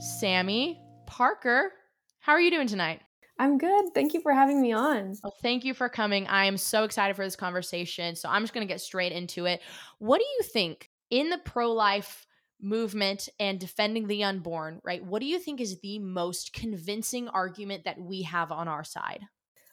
Sammy 0.08 0.80
Parker. 1.06 1.74
How 2.20 2.32
are 2.32 2.40
you 2.40 2.50
doing 2.50 2.68
tonight? 2.68 3.02
I'm 3.38 3.58
good. 3.58 3.94
Thank 3.94 4.14
you 4.14 4.22
for 4.22 4.34
having 4.34 4.62
me 4.62 4.72
on. 4.72 5.16
Well, 5.22 5.36
thank 5.42 5.66
you 5.66 5.74
for 5.74 5.90
coming. 5.90 6.26
I 6.28 6.46
am 6.46 6.58
so 6.58 6.86
excited 6.86 7.16
for 7.16 7.26
this 7.26 7.36
conversation. 7.36 8.16
So 8.16 8.30
I'm 8.30 8.42
just 8.42 8.54
going 8.54 8.66
to 8.66 8.74
get 8.74 8.82
straight 8.82 9.12
into 9.12 9.46
it. 9.46 9.62
What 10.00 10.20
do 10.20 10.26
you 10.26 10.44
think 10.44 10.90
in 11.10 11.30
the 11.30 11.38
pro 11.38 11.72
life 11.72 12.26
movement 12.60 13.30
and 13.40 13.60
defending 13.60 14.08
the 14.08 14.24
unborn, 14.24 14.82
right? 14.84 15.04
What 15.04 15.20
do 15.20 15.28
you 15.28 15.40
think 15.40 15.62
is 15.62 15.80
the 15.82 16.00
most 16.00 16.54
convincing 16.54 17.28
argument 17.28 17.84
that 17.84 18.00
we 18.00 18.24
have 18.24 18.52
on 18.52 18.68
our 18.68 18.84
side? 18.84 19.22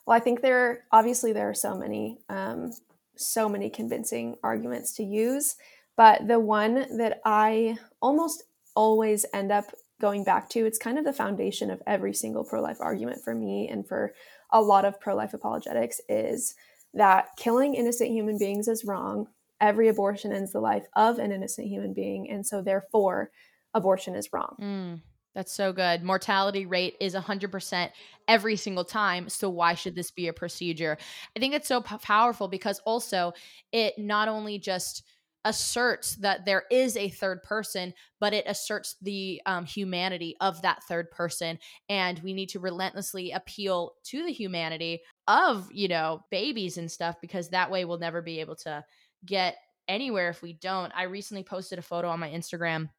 Well, 0.05 0.15
I 0.15 0.19
think 0.19 0.41
there 0.41 0.59
are, 0.59 0.79
obviously 0.91 1.33
there 1.33 1.49
are 1.49 1.55
so 1.55 1.75
many 1.75 2.19
um, 2.29 2.71
so 3.17 3.47
many 3.47 3.69
convincing 3.69 4.35
arguments 4.43 4.93
to 4.97 5.03
use, 5.03 5.55
but 5.95 6.27
the 6.27 6.39
one 6.39 6.97
that 6.97 7.21
I 7.23 7.77
almost 8.01 8.43
always 8.75 9.25
end 9.33 9.53
up 9.53 9.65
going 9.99 10.23
back 10.23 10.49
to. 10.49 10.65
It's 10.65 10.77
kind 10.77 10.97
of 10.97 11.05
the 11.05 11.13
foundation 11.13 11.69
of 11.71 11.81
every 11.87 12.13
single 12.13 12.43
pro 12.43 12.61
life 12.61 12.77
argument 12.79 13.21
for 13.23 13.33
me 13.33 13.67
and 13.69 13.87
for 13.87 14.13
a 14.51 14.61
lot 14.61 14.85
of 14.85 14.99
pro 14.99 15.15
life 15.15 15.33
apologetics 15.33 16.01
is 16.09 16.55
that 16.93 17.29
killing 17.37 17.75
innocent 17.75 18.09
human 18.09 18.37
beings 18.37 18.67
is 18.67 18.85
wrong. 18.85 19.27
Every 19.61 19.87
abortion 19.87 20.31
ends 20.31 20.51
the 20.51 20.59
life 20.59 20.85
of 20.95 21.17
an 21.17 21.31
innocent 21.31 21.67
human 21.67 21.93
being. 21.93 22.29
And 22.29 22.45
so, 22.45 22.61
therefore, 22.61 23.31
abortion 23.73 24.15
is 24.15 24.29
wrong. 24.33 24.55
Mm, 24.61 25.01
that's 25.33 25.53
so 25.53 25.71
good. 25.71 26.03
Mortality 26.03 26.65
rate 26.65 26.95
is 26.99 27.15
100% 27.15 27.89
every 28.27 28.55
single 28.55 28.85
time. 28.85 29.29
So, 29.29 29.49
why 29.49 29.75
should 29.75 29.95
this 29.95 30.11
be 30.11 30.27
a 30.27 30.33
procedure? 30.33 30.97
I 31.35 31.39
think 31.39 31.53
it's 31.53 31.67
so 31.67 31.81
p- 31.81 31.97
powerful 31.97 32.47
because 32.47 32.79
also 32.79 33.33
it 33.71 33.97
not 33.97 34.27
only 34.27 34.59
just 34.59 35.03
asserts 35.45 36.15
that 36.17 36.43
there 36.43 36.63
is 36.71 36.97
a 36.97 37.07
third 37.07 37.41
person, 37.43 37.93
but 38.19 38.33
it 38.33 38.45
asserts 38.47 38.95
the 39.01 39.41
um, 39.45 39.65
humanity 39.65 40.35
of 40.41 40.61
that 40.63 40.83
third 40.83 41.09
person. 41.11 41.57
And 41.87 42.19
we 42.19 42.33
need 42.33 42.49
to 42.49 42.59
relentlessly 42.59 43.31
appeal 43.31 43.93
to 44.05 44.25
the 44.25 44.33
humanity 44.33 45.01
of, 45.27 45.69
you 45.71 45.87
know, 45.87 46.21
babies 46.31 46.77
and 46.77 46.91
stuff, 46.91 47.15
because 47.21 47.49
that 47.49 47.71
way 47.71 47.85
we'll 47.85 47.99
never 47.99 48.21
be 48.21 48.39
able 48.39 48.55
to 48.57 48.83
get 49.23 49.55
anywhere 49.87 50.29
if 50.29 50.41
we 50.41 50.53
don't. 50.53 50.91
I 50.95 51.03
recently 51.03 51.43
posted 51.43 51.79
a 51.79 51.83
photo 51.83 52.09
on 52.09 52.19
my 52.19 52.29
Instagram. 52.29 52.89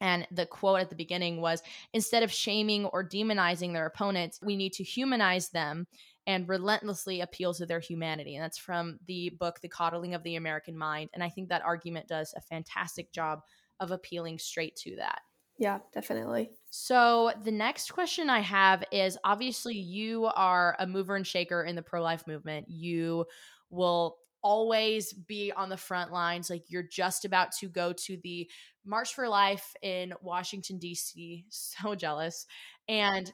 And 0.00 0.28
the 0.30 0.46
quote 0.46 0.80
at 0.80 0.90
the 0.90 0.96
beginning 0.96 1.40
was 1.40 1.62
instead 1.94 2.22
of 2.22 2.30
shaming 2.30 2.84
or 2.86 3.02
demonizing 3.02 3.72
their 3.72 3.86
opponents, 3.86 4.38
we 4.42 4.54
need 4.54 4.74
to 4.74 4.84
humanize 4.84 5.48
them 5.48 5.86
and 6.26 6.48
relentlessly 6.48 7.20
appeal 7.20 7.54
to 7.54 7.66
their 7.66 7.80
humanity. 7.80 8.34
And 8.34 8.42
that's 8.42 8.58
from 8.58 8.98
the 9.06 9.30
book, 9.38 9.60
The 9.60 9.68
Coddling 9.68 10.14
of 10.14 10.22
the 10.24 10.36
American 10.36 10.76
Mind. 10.76 11.10
And 11.14 11.22
I 11.22 11.28
think 11.28 11.48
that 11.48 11.62
argument 11.62 12.08
does 12.08 12.34
a 12.36 12.40
fantastic 12.40 13.12
job 13.12 13.40
of 13.78 13.92
appealing 13.92 14.38
straight 14.38 14.74
to 14.76 14.96
that. 14.96 15.20
Yeah, 15.58 15.78
definitely. 15.94 16.50
So, 16.68 17.32
the 17.44 17.52
next 17.52 17.92
question 17.92 18.28
I 18.28 18.40
have 18.40 18.84
is 18.92 19.16
obviously, 19.24 19.74
you 19.74 20.26
are 20.26 20.76
a 20.78 20.86
mover 20.86 21.16
and 21.16 21.26
shaker 21.26 21.64
in 21.64 21.76
the 21.76 21.82
pro 21.82 22.02
life 22.02 22.26
movement. 22.26 22.66
You 22.68 23.24
will 23.70 24.18
always 24.42 25.14
be 25.14 25.52
on 25.52 25.70
the 25.70 25.76
front 25.78 26.12
lines. 26.12 26.50
Like, 26.50 26.64
you're 26.68 26.82
just 26.82 27.24
about 27.24 27.52
to 27.60 27.68
go 27.68 27.94
to 27.94 28.18
the 28.22 28.50
March 28.84 29.14
for 29.14 29.28
Life 29.28 29.74
in 29.80 30.12
Washington, 30.20 30.78
D.C. 30.78 31.46
So 31.50 31.94
jealous. 31.94 32.46
And 32.86 33.32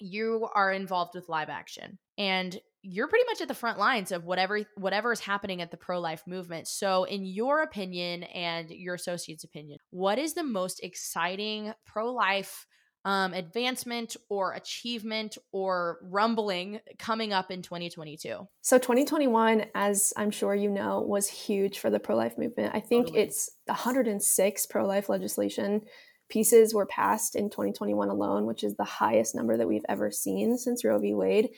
you 0.00 0.48
are 0.54 0.72
involved 0.72 1.14
with 1.14 1.28
live 1.28 1.48
action 1.48 1.98
and 2.18 2.58
you're 2.82 3.08
pretty 3.08 3.24
much 3.26 3.40
at 3.40 3.48
the 3.48 3.54
front 3.54 3.78
lines 3.78 4.12
of 4.12 4.24
whatever 4.24 4.60
whatever 4.76 5.10
is 5.10 5.20
happening 5.20 5.62
at 5.62 5.70
the 5.70 5.76
pro-life 5.76 6.22
movement. 6.26 6.68
So 6.68 7.04
in 7.04 7.24
your 7.24 7.62
opinion 7.62 8.24
and 8.24 8.68
your 8.70 8.94
associate's 8.94 9.42
opinion, 9.42 9.78
what 9.90 10.18
is 10.18 10.34
the 10.34 10.42
most 10.42 10.84
exciting 10.84 11.72
pro-life 11.86 12.66
um, 13.06 13.32
advancement 13.32 14.16
or 14.28 14.52
achievement 14.52 15.38
or 15.50 15.98
rumbling 16.02 16.80
coming 16.98 17.32
up 17.32 17.50
in 17.50 17.62
2022? 17.62 18.46
So 18.60 18.78
2021, 18.78 19.66
as 19.74 20.12
I'm 20.16 20.30
sure 20.30 20.54
you 20.54 20.70
know, 20.70 21.00
was 21.00 21.26
huge 21.26 21.78
for 21.78 21.88
the 21.88 22.00
pro-life 22.00 22.36
movement. 22.36 22.74
I 22.74 22.80
think 22.80 23.06
totally. 23.06 23.24
it's 23.24 23.50
106 23.66 24.66
pro-life 24.66 25.08
legislation 25.08 25.82
pieces 26.28 26.74
were 26.74 26.86
passed 26.86 27.36
in 27.36 27.50
2021 27.50 28.08
alone, 28.08 28.46
which 28.46 28.64
is 28.64 28.76
the 28.76 28.84
highest 28.84 29.34
number 29.34 29.56
that 29.56 29.68
we've 29.68 29.84
ever 29.88 30.10
seen 30.10 30.56
since 30.56 30.84
Roe 30.84 30.98
v. 30.98 31.14
Wade. 31.14 31.50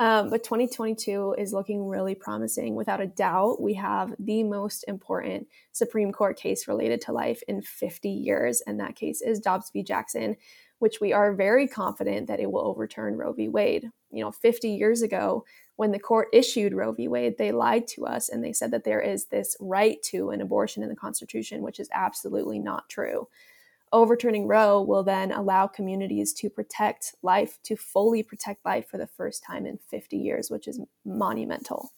Um, 0.00 0.30
but 0.30 0.44
2022 0.44 1.34
is 1.38 1.52
looking 1.52 1.88
really 1.88 2.14
promising. 2.14 2.76
Without 2.76 3.00
a 3.00 3.06
doubt, 3.06 3.60
we 3.60 3.74
have 3.74 4.14
the 4.20 4.44
most 4.44 4.84
important 4.86 5.48
Supreme 5.72 6.12
Court 6.12 6.38
case 6.38 6.68
related 6.68 7.00
to 7.02 7.12
life 7.12 7.42
in 7.48 7.62
50 7.62 8.08
years, 8.08 8.62
and 8.66 8.78
that 8.78 8.94
case 8.94 9.20
is 9.20 9.40
Dobbs 9.40 9.70
v. 9.72 9.82
Jackson, 9.82 10.36
which 10.78 11.00
we 11.00 11.12
are 11.12 11.34
very 11.34 11.66
confident 11.66 12.28
that 12.28 12.38
it 12.38 12.50
will 12.50 12.64
overturn 12.64 13.16
Roe 13.16 13.32
v. 13.32 13.48
Wade. 13.48 13.90
You 14.12 14.22
know, 14.22 14.30
50 14.30 14.70
years 14.70 15.02
ago, 15.02 15.44
when 15.74 15.90
the 15.90 15.98
court 15.98 16.28
issued 16.32 16.74
Roe 16.74 16.92
v. 16.92 17.08
Wade, 17.08 17.36
they 17.36 17.50
lied 17.50 17.88
to 17.88 18.06
us 18.06 18.28
and 18.28 18.44
they 18.44 18.52
said 18.52 18.70
that 18.70 18.84
there 18.84 19.00
is 19.00 19.26
this 19.26 19.56
right 19.58 20.00
to 20.04 20.30
an 20.30 20.40
abortion 20.40 20.84
in 20.84 20.88
the 20.88 20.96
Constitution, 20.96 21.62
which 21.62 21.80
is 21.80 21.88
absolutely 21.92 22.60
not 22.60 22.88
true 22.88 23.26
overturning 23.92 24.46
Roe 24.46 24.82
will 24.82 25.02
then 25.02 25.32
allow 25.32 25.66
communities 25.66 26.32
to 26.34 26.50
protect 26.50 27.14
life, 27.22 27.58
to 27.64 27.76
fully 27.76 28.22
protect 28.22 28.64
life 28.64 28.88
for 28.88 28.98
the 28.98 29.06
first 29.06 29.42
time 29.42 29.66
in 29.66 29.78
50 29.90 30.16
years, 30.16 30.50
which 30.50 30.68
is 30.68 30.80
monumental. 31.04 31.92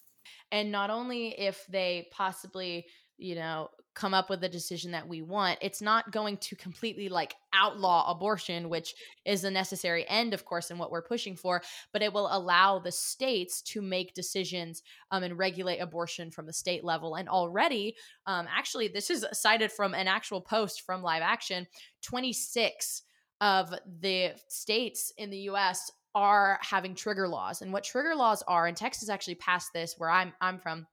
And 0.52 0.72
not 0.72 0.90
only 0.90 1.38
if 1.38 1.66
they 1.68 2.08
possibly, 2.12 2.86
you 3.18 3.34
know, 3.34 3.68
come 4.00 4.14
up 4.14 4.30
with 4.30 4.42
a 4.42 4.48
decision 4.48 4.92
that 4.92 5.06
we 5.06 5.20
want, 5.20 5.58
it's 5.60 5.82
not 5.82 6.10
going 6.10 6.38
to 6.38 6.56
completely 6.56 7.10
like 7.10 7.34
outlaw 7.52 8.10
abortion, 8.10 8.70
which 8.70 8.94
is 9.26 9.44
a 9.44 9.50
necessary 9.50 10.08
end, 10.08 10.32
of 10.32 10.46
course, 10.46 10.70
and 10.70 10.80
what 10.80 10.90
we're 10.90 11.02
pushing 11.02 11.36
for, 11.36 11.60
but 11.92 12.00
it 12.00 12.10
will 12.10 12.28
allow 12.34 12.78
the 12.78 12.90
states 12.90 13.60
to 13.60 13.82
make 13.82 14.14
decisions 14.14 14.82
um, 15.10 15.22
and 15.22 15.36
regulate 15.36 15.80
abortion 15.80 16.30
from 16.30 16.46
the 16.46 16.52
state 16.52 16.82
level. 16.82 17.16
And 17.16 17.28
already, 17.28 17.94
um, 18.26 18.46
actually, 18.48 18.88
this 18.88 19.10
is 19.10 19.26
cited 19.32 19.70
from 19.70 19.92
an 19.92 20.08
actual 20.08 20.40
post 20.40 20.80
from 20.80 21.02
Live 21.02 21.22
Action 21.22 21.66
26 22.02 23.02
of 23.42 23.74
the 24.00 24.32
states 24.48 25.12
in 25.18 25.28
the 25.28 25.50
US 25.50 25.90
are 26.14 26.58
having 26.62 26.94
trigger 26.94 27.28
laws. 27.28 27.60
And 27.60 27.70
what 27.70 27.84
trigger 27.84 28.14
laws 28.14 28.42
are, 28.48 28.66
and 28.66 28.76
Texas 28.76 29.10
actually 29.10 29.34
passed 29.36 29.74
this 29.74 29.96
where 29.98 30.10
I'm 30.10 30.32
I'm 30.40 30.58
from 30.58 30.86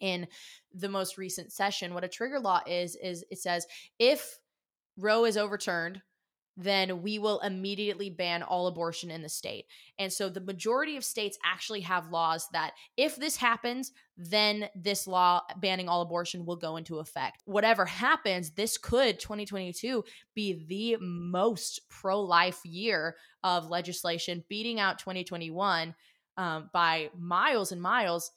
in 0.00 0.26
the 0.72 0.88
most 0.88 1.18
recent 1.18 1.52
session. 1.52 1.94
What 1.94 2.04
a 2.04 2.08
trigger 2.08 2.40
law 2.40 2.60
is 2.66 2.96
is 2.96 3.24
it 3.30 3.38
says 3.38 3.66
if 3.98 4.38
Roe 4.96 5.24
is 5.24 5.36
overturned, 5.36 6.02
then 6.56 7.00
we 7.02 7.18
will 7.18 7.40
immediately 7.40 8.10
ban 8.10 8.42
all 8.42 8.66
abortion 8.66 9.10
in 9.10 9.22
the 9.22 9.28
state. 9.28 9.64
And 9.98 10.12
so 10.12 10.28
the 10.28 10.40
majority 10.40 10.96
of 10.96 11.04
states 11.04 11.38
actually 11.44 11.80
have 11.80 12.10
laws 12.10 12.48
that 12.52 12.72
if 12.96 13.16
this 13.16 13.36
happens, 13.36 13.92
then 14.16 14.68
this 14.74 15.06
law 15.06 15.40
banning 15.56 15.88
all 15.88 16.02
abortion 16.02 16.44
will 16.44 16.56
go 16.56 16.76
into 16.76 16.98
effect. 16.98 17.42
Whatever 17.46 17.86
happens, 17.86 18.50
this 18.50 18.76
could 18.76 19.18
2022 19.20 20.04
be 20.34 20.64
the 20.68 20.96
most 21.00 21.80
pro 21.88 22.20
life 22.20 22.60
year 22.64 23.16
of 23.42 23.70
legislation, 23.70 24.44
beating 24.50 24.78
out 24.78 24.98
2021 24.98 25.94
um, 26.36 26.68
by 26.74 27.10
miles 27.18 27.72
and 27.72 27.80
miles. 27.80 28.32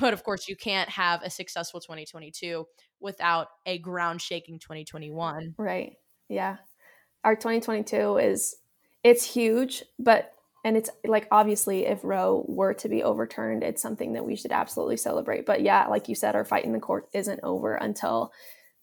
But 0.00 0.12
of 0.12 0.24
course, 0.24 0.48
you 0.48 0.56
can't 0.56 0.88
have 0.88 1.22
a 1.22 1.30
successful 1.30 1.80
2022 1.80 2.66
without 2.98 3.48
a 3.66 3.78
ground 3.78 4.20
shaking 4.20 4.58
2021. 4.58 5.54
Right. 5.58 5.94
Yeah 6.28 6.56
our 7.26 7.34
2022 7.34 8.18
is 8.18 8.56
it's 9.02 9.24
huge, 9.24 9.82
but 9.98 10.32
and 10.64 10.76
it's 10.76 10.90
like 11.04 11.26
obviously 11.30 11.84
if 11.84 12.02
Roe 12.04 12.44
were 12.48 12.72
to 12.74 12.88
be 12.88 13.02
overturned, 13.02 13.64
it's 13.64 13.82
something 13.82 14.12
that 14.14 14.24
we 14.24 14.36
should 14.36 14.52
absolutely 14.52 14.96
celebrate. 14.96 15.44
But 15.44 15.62
yeah, 15.62 15.86
like 15.88 16.08
you 16.08 16.14
said, 16.14 16.36
our 16.36 16.44
fight 16.44 16.64
in 16.64 16.72
the 16.72 16.78
court 16.78 17.08
isn't 17.12 17.40
over 17.42 17.74
until 17.74 18.32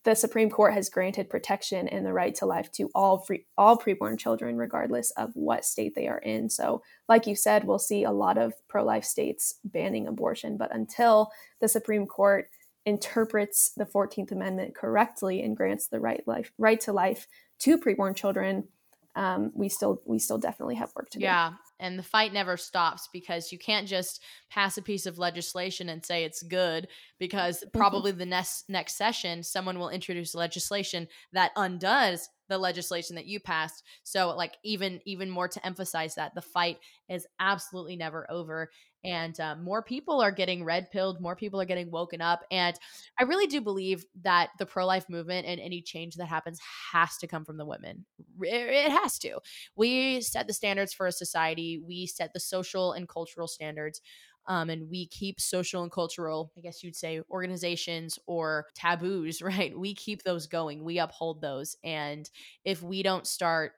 the 0.04 0.16
Supreme 0.16 0.50
Court 0.50 0.74
has 0.74 0.90
granted 0.90 1.30
protection 1.30 1.88
and 1.88 2.06
the 2.06 2.14
right 2.14 2.36
to 2.36 2.46
life 2.46 2.72
to 2.74 2.90
all 2.94 3.20
free 3.20 3.46
all 3.58 3.78
preborn 3.78 4.18
children, 4.20 4.58
regardless 4.58 5.12
of 5.12 5.32
what 5.34 5.66
state 5.66 5.96
they 5.96 6.08
are 6.08 6.20
in. 6.20 6.50
So, 6.50 6.82
like 7.08 7.26
you 7.26 7.36
said, 7.36 7.64
we'll 7.64 7.80
see 7.80 8.04
a 8.04 8.12
lot 8.12 8.38
of 8.38 8.54
pro-life 8.68 9.06
states 9.06 9.56
banning 9.64 10.08
abortion, 10.08 10.58
but 10.58 10.76
until 10.76 11.32
the 11.62 11.68
Supreme 11.68 12.06
Court 12.06 12.50
interprets 12.86 13.72
the 13.78 13.86
14th 13.86 14.32
Amendment 14.32 14.76
correctly 14.76 15.42
and 15.42 15.56
grants 15.56 15.88
the 15.88 16.02
right 16.02 16.22
life 16.28 16.52
right 16.58 16.82
to 16.82 16.92
life 16.92 17.28
to 17.60 17.78
preborn 17.78 18.16
children, 18.16 18.68
um, 19.16 19.52
we 19.54 19.70
still 19.70 20.02
we 20.06 20.20
still 20.20 20.38
definitely 20.38 20.76
have 20.76 20.92
work 20.96 21.10
to 21.12 21.20
do. 21.20 21.24
Yeah, 21.24 21.54
and 21.80 22.00
the 22.00 22.04
fight 22.04 22.34
never 22.34 22.58
stops 22.58 23.10
because 23.14 23.52
you 23.52 23.60
can't 23.60 23.88
just 23.88 24.24
pass 24.50 24.78
a 24.78 24.82
piece 24.82 25.06
of 25.06 25.20
legislation 25.20 25.90
and 25.90 26.04
say 26.04 26.24
it's 26.24 26.42
good 26.42 26.88
because 27.20 27.60
mm-hmm. 27.60 27.78
probably 27.78 28.12
the 28.12 28.26
next 28.26 28.70
next 28.70 28.96
session 28.98 29.44
someone 29.44 29.78
will 29.78 29.90
introduce 29.90 30.34
legislation 30.34 31.08
that 31.32 31.52
undoes 31.56 32.30
the 32.50 32.58
legislation 32.58 33.16
that 33.16 33.26
you 33.26 33.40
passed. 33.40 33.84
So 34.04 34.36
like 34.36 34.56
even 34.64 35.00
even 35.06 35.30
more 35.30 35.48
to 35.48 35.66
emphasize 35.66 36.16
that 36.16 36.34
the 36.36 36.42
fight 36.42 36.78
is 37.10 37.28
absolutely 37.40 37.96
never 37.96 38.30
over. 38.32 38.72
And 39.04 39.40
uh, 39.40 39.56
more 39.56 39.82
people 39.82 40.22
are 40.22 40.32
getting 40.32 40.64
red 40.64 40.90
pilled 40.92 41.22
more 41.22 41.36
people 41.36 41.60
are 41.60 41.66
getting 41.66 41.92
woken 41.92 42.22
up 42.22 42.44
and 42.52 42.78
i 43.20 43.24
really 43.24 43.48
do 43.48 43.62
believe 43.62 44.06
that 44.22 44.50
the 44.60 44.66
pro-life 44.66 45.06
movement 45.10 45.46
and 45.46 45.60
any 45.60 45.82
change 45.82 46.16
that 46.16 46.28
happens 46.28 46.60
has 46.92 47.18
to 47.18 47.28
come 47.28 47.46
from 47.46 47.58
the 47.58 47.66
women 47.66 48.06
it 48.42 48.92
has 48.92 49.18
to 49.20 49.40
we 49.76 50.22
set 50.22 50.48
the 50.48 50.54
standards 50.54 50.94
for 50.94 51.08
a 51.08 51.12
society 51.12 51.82
we 51.86 52.06
set 52.06 52.34
the 52.34 52.40
social 52.40 52.94
and 52.94 53.08
cultural 53.08 53.48
standards 53.48 54.02
um, 54.48 54.70
and 54.70 54.90
we 54.90 55.08
keep 55.08 55.40
social 55.40 55.84
and 55.84 55.92
cultural, 55.92 56.52
I 56.58 56.62
guess 56.62 56.84
you'd 56.84 56.96
say, 56.96 57.22
organizations 57.32 58.20
or 58.28 58.68
taboos, 58.76 59.42
right? 59.42 59.78
We 59.78 59.96
keep 59.96 60.24
those 60.24 60.48
going, 60.48 60.84
we 60.84 61.00
uphold 61.00 61.42
those. 61.42 61.76
And 61.84 62.30
if 62.66 62.82
we 62.84 63.04
don't 63.04 63.28
start 63.28 63.74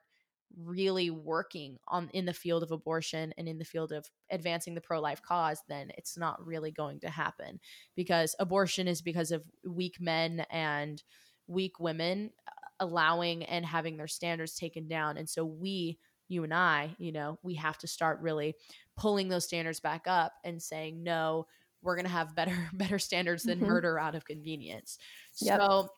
really 0.56 1.10
working 1.10 1.76
on 1.88 2.08
in 2.12 2.24
the 2.24 2.32
field 2.32 2.62
of 2.62 2.70
abortion 2.70 3.32
and 3.36 3.48
in 3.48 3.58
the 3.58 3.64
field 3.64 3.92
of 3.92 4.08
advancing 4.30 4.74
the 4.74 4.80
pro-life 4.80 5.20
cause 5.22 5.60
then 5.68 5.90
it's 5.98 6.16
not 6.16 6.44
really 6.46 6.70
going 6.70 6.98
to 7.00 7.10
happen 7.10 7.60
because 7.94 8.34
abortion 8.38 8.88
is 8.88 9.02
because 9.02 9.30
of 9.30 9.44
weak 9.66 10.00
men 10.00 10.46
and 10.50 11.02
weak 11.46 11.78
women 11.78 12.30
uh, 12.46 12.50
allowing 12.80 13.44
and 13.44 13.66
having 13.66 13.96
their 13.96 14.08
standards 14.08 14.54
taken 14.54 14.88
down 14.88 15.16
and 15.16 15.28
so 15.28 15.44
we 15.44 15.98
you 16.28 16.44
and 16.44 16.54
I, 16.54 16.94
you 16.98 17.12
know, 17.12 17.38
we 17.42 17.54
have 17.54 17.78
to 17.78 17.86
start 17.86 18.20
really 18.20 18.54
pulling 18.96 19.28
those 19.28 19.44
standards 19.44 19.80
back 19.80 20.02
up 20.06 20.32
and 20.44 20.62
saying, 20.62 21.02
no, 21.02 21.46
we're 21.82 21.96
going 21.96 22.06
to 22.06 22.10
have 22.10 22.34
better 22.34 22.56
better 22.72 22.98
standards 22.98 23.44
than 23.44 23.58
mm-hmm. 23.58 23.68
murder 23.68 23.98
out 23.98 24.14
of 24.14 24.24
convenience. 24.24 24.98
Yep. 25.40 25.60
So 25.60 25.88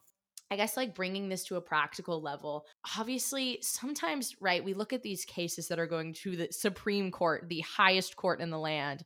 I 0.50 0.56
guess 0.56 0.76
like 0.76 0.94
bringing 0.94 1.28
this 1.28 1.44
to 1.44 1.56
a 1.56 1.61
practical 1.61 2.22
level. 2.22 2.64
Obviously, 2.98 3.58
sometimes 3.61 4.34
right, 4.40 4.64
we 4.64 4.74
look 4.74 4.92
at 4.92 5.02
these 5.02 5.24
cases 5.24 5.68
that 5.68 5.78
are 5.78 5.87
going 5.87 6.14
to 6.14 6.37
the 6.37 6.48
Supreme 6.50 7.11
Court, 7.11 7.48
the 7.48 7.61
highest 7.61 8.16
court 8.16 8.40
in 8.40 8.50
the 8.50 8.58
land, 8.58 9.04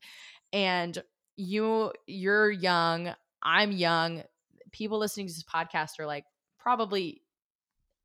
and 0.53 1.03
you 1.37 1.93
you're 2.07 2.51
young, 2.51 3.15
I'm 3.43 3.73
young. 3.73 4.23
People 4.71 4.99
listening 4.99 5.27
to 5.27 5.35
this 5.35 5.43
podcast 5.43 5.99
are 5.99 6.07
like 6.07 6.25
probably 6.59 7.23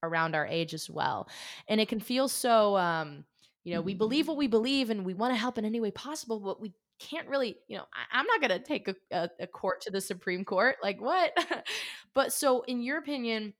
around 0.03 0.35
our 0.35 0.45
age 0.45 0.73
as 0.73 0.89
well. 0.89 1.29
And 1.67 1.79
it 1.79 1.89
can 1.89 1.99
feel 1.99 2.27
so 2.27 2.75
um, 2.77 3.25
you 3.67 3.73
know, 3.73 3.81
we 3.81 3.93
believe 3.93 4.29
what 4.29 4.37
we 4.37 4.47
believe 4.47 4.89
and 4.89 5.03
we 5.03 5.13
want 5.13 5.33
to 5.33 5.37
help 5.37 5.57
in 5.57 5.65
any 5.65 5.81
way 5.81 5.91
possible, 5.91 6.39
but 6.39 6.61
we 6.61 6.71
can't 6.99 7.27
really, 7.27 7.57
you 7.67 7.77
know, 7.77 7.85
I, 8.11 8.19
am 8.19 8.25
not 8.25 8.41
going 8.41 8.59
to 8.59 8.65
take 8.65 8.87
a, 8.87 8.95
a, 9.11 9.29
a 9.41 9.47
court 9.47 9.81
to 9.81 9.91
the 9.91 10.01
Supreme 10.01 10.43
Court. 10.43 10.77
Like, 10.81 11.01
what? 11.01 11.31
but 12.13 12.33
so, 12.33 12.61
in 12.63 12.81
your 12.81 12.97
opinion, 12.97 13.53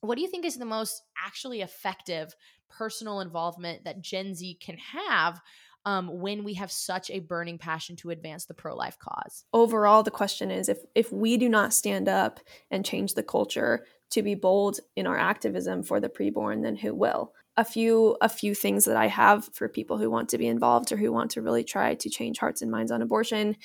what 0.00 0.16
do 0.16 0.22
you 0.22 0.28
think 0.28 0.44
is 0.44 0.56
the 0.56 0.64
most 0.64 1.02
actually 1.24 1.62
effective 1.62 2.34
personal 2.70 3.20
involvement 3.20 3.84
that 3.84 4.02
Gen 4.02 4.34
Z 4.34 4.58
can 4.60 4.76
have 4.78 5.40
um, 5.86 6.20
when 6.20 6.44
we 6.44 6.54
have 6.54 6.70
such 6.70 7.10
a 7.10 7.20
burning 7.20 7.58
passion 7.58 7.96
to 7.96 8.10
advance 8.10 8.46
the 8.46 8.54
pro 8.54 8.74
life 8.74 8.98
cause? 8.98 9.44
Overall, 9.52 10.02
the 10.02 10.10
question 10.10 10.50
is 10.50 10.68
if, 10.68 10.78
if 10.94 11.12
we 11.12 11.36
do 11.36 11.48
not 11.48 11.72
stand 11.72 12.08
up 12.08 12.40
and 12.70 12.84
change 12.84 13.14
the 13.14 13.22
culture 13.22 13.84
to 14.10 14.22
be 14.22 14.34
bold 14.34 14.80
in 14.96 15.06
our 15.06 15.18
activism 15.18 15.82
for 15.82 16.00
the 16.00 16.08
preborn, 16.08 16.62
then 16.62 16.76
who 16.76 16.94
will? 16.94 17.32
A 17.56 17.64
few 17.64 18.16
a 18.20 18.28
few 18.28 18.54
things 18.54 18.84
that 18.86 18.96
I 18.96 19.06
have 19.06 19.48
for 19.54 19.68
people 19.68 19.96
who 19.96 20.10
want 20.10 20.28
to 20.30 20.38
be 20.38 20.46
involved 20.46 20.90
or 20.90 20.96
who 20.96 21.12
want 21.12 21.30
to 21.32 21.42
really 21.42 21.62
try 21.62 21.94
to 21.94 22.10
change 22.10 22.38
hearts 22.38 22.62
and 22.62 22.70
minds 22.70 22.90
on 22.90 23.00
abortion 23.00 23.56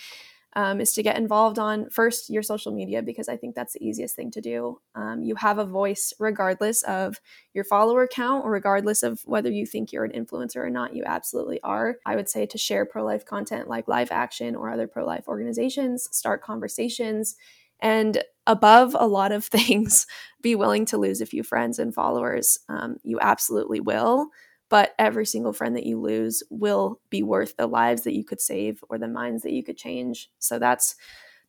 um, 0.54 0.82
is 0.82 0.94
to 0.94 1.04
get 1.04 1.18
involved 1.18 1.60
on 1.60 1.90
first 1.90 2.30
your 2.30 2.42
social 2.42 2.72
media 2.72 3.02
because 3.02 3.30
I 3.30 3.38
think 3.38 3.56
that's 3.56 3.74
the 3.74 3.86
easiest 3.86 4.16
thing 4.16 4.32
to 4.32 4.42
do. 4.42 4.82
Um, 4.96 5.22
you 5.22 5.36
have 5.36 5.60
a 5.60 5.66
voice 5.66 6.14
regardless 6.20 6.82
of 6.84 7.20
your 7.54 7.64
follower 7.64 8.08
count 8.08 8.46
or 8.46 8.52
regardless 8.52 9.04
of 9.04 9.22
whether 9.26 9.52
you 9.52 9.66
think 9.66 9.92
you're 9.92 10.06
an 10.06 10.12
influencer 10.12 10.58
or 10.58 10.70
not. 10.70 10.96
You 10.96 11.04
absolutely 11.06 11.62
are. 11.62 11.98
I 12.06 12.16
would 12.16 12.30
say 12.30 12.46
to 12.48 12.58
share 12.58 12.86
pro 12.86 13.04
life 13.04 13.26
content 13.26 13.68
like 13.68 13.88
Live 13.88 14.12
Action 14.12 14.56
or 14.56 14.72
other 14.72 14.88
pro 14.88 15.06
life 15.06 15.28
organizations, 15.28 16.10
start 16.12 16.42
conversations, 16.42 17.36
and 17.82 18.24
above 18.48 18.96
a 18.98 19.08
lot 19.08 19.32
of 19.32 19.46
things, 19.46 20.08
be 20.42 20.56
willing 20.56 20.86
to 20.86 20.98
lose 20.98 21.22
a 21.22 21.26
few 21.26 21.44
friends 21.44 21.80
and 21.80 21.94
followers. 21.94 22.58
Um, 22.70 22.98
you 23.04 23.20
absolutely 23.22 23.80
will 23.80 24.30
but 24.70 24.94
every 25.00 25.26
single 25.26 25.52
friend 25.52 25.76
that 25.76 25.86
you 25.86 26.00
lose 26.00 26.44
will 26.50 27.02
be 27.10 27.24
worth 27.24 27.58
the 27.58 27.68
lives 27.68 28.04
that 28.04 28.16
you 28.16 28.24
could 28.24 28.40
save 28.40 28.84
or 28.90 28.98
the 28.98 29.08
minds 29.08 29.44
that 29.44 29.52
you 29.52 29.64
could 29.64 29.78
change. 29.78 30.30
So 30.38 30.60
that's 30.60 30.96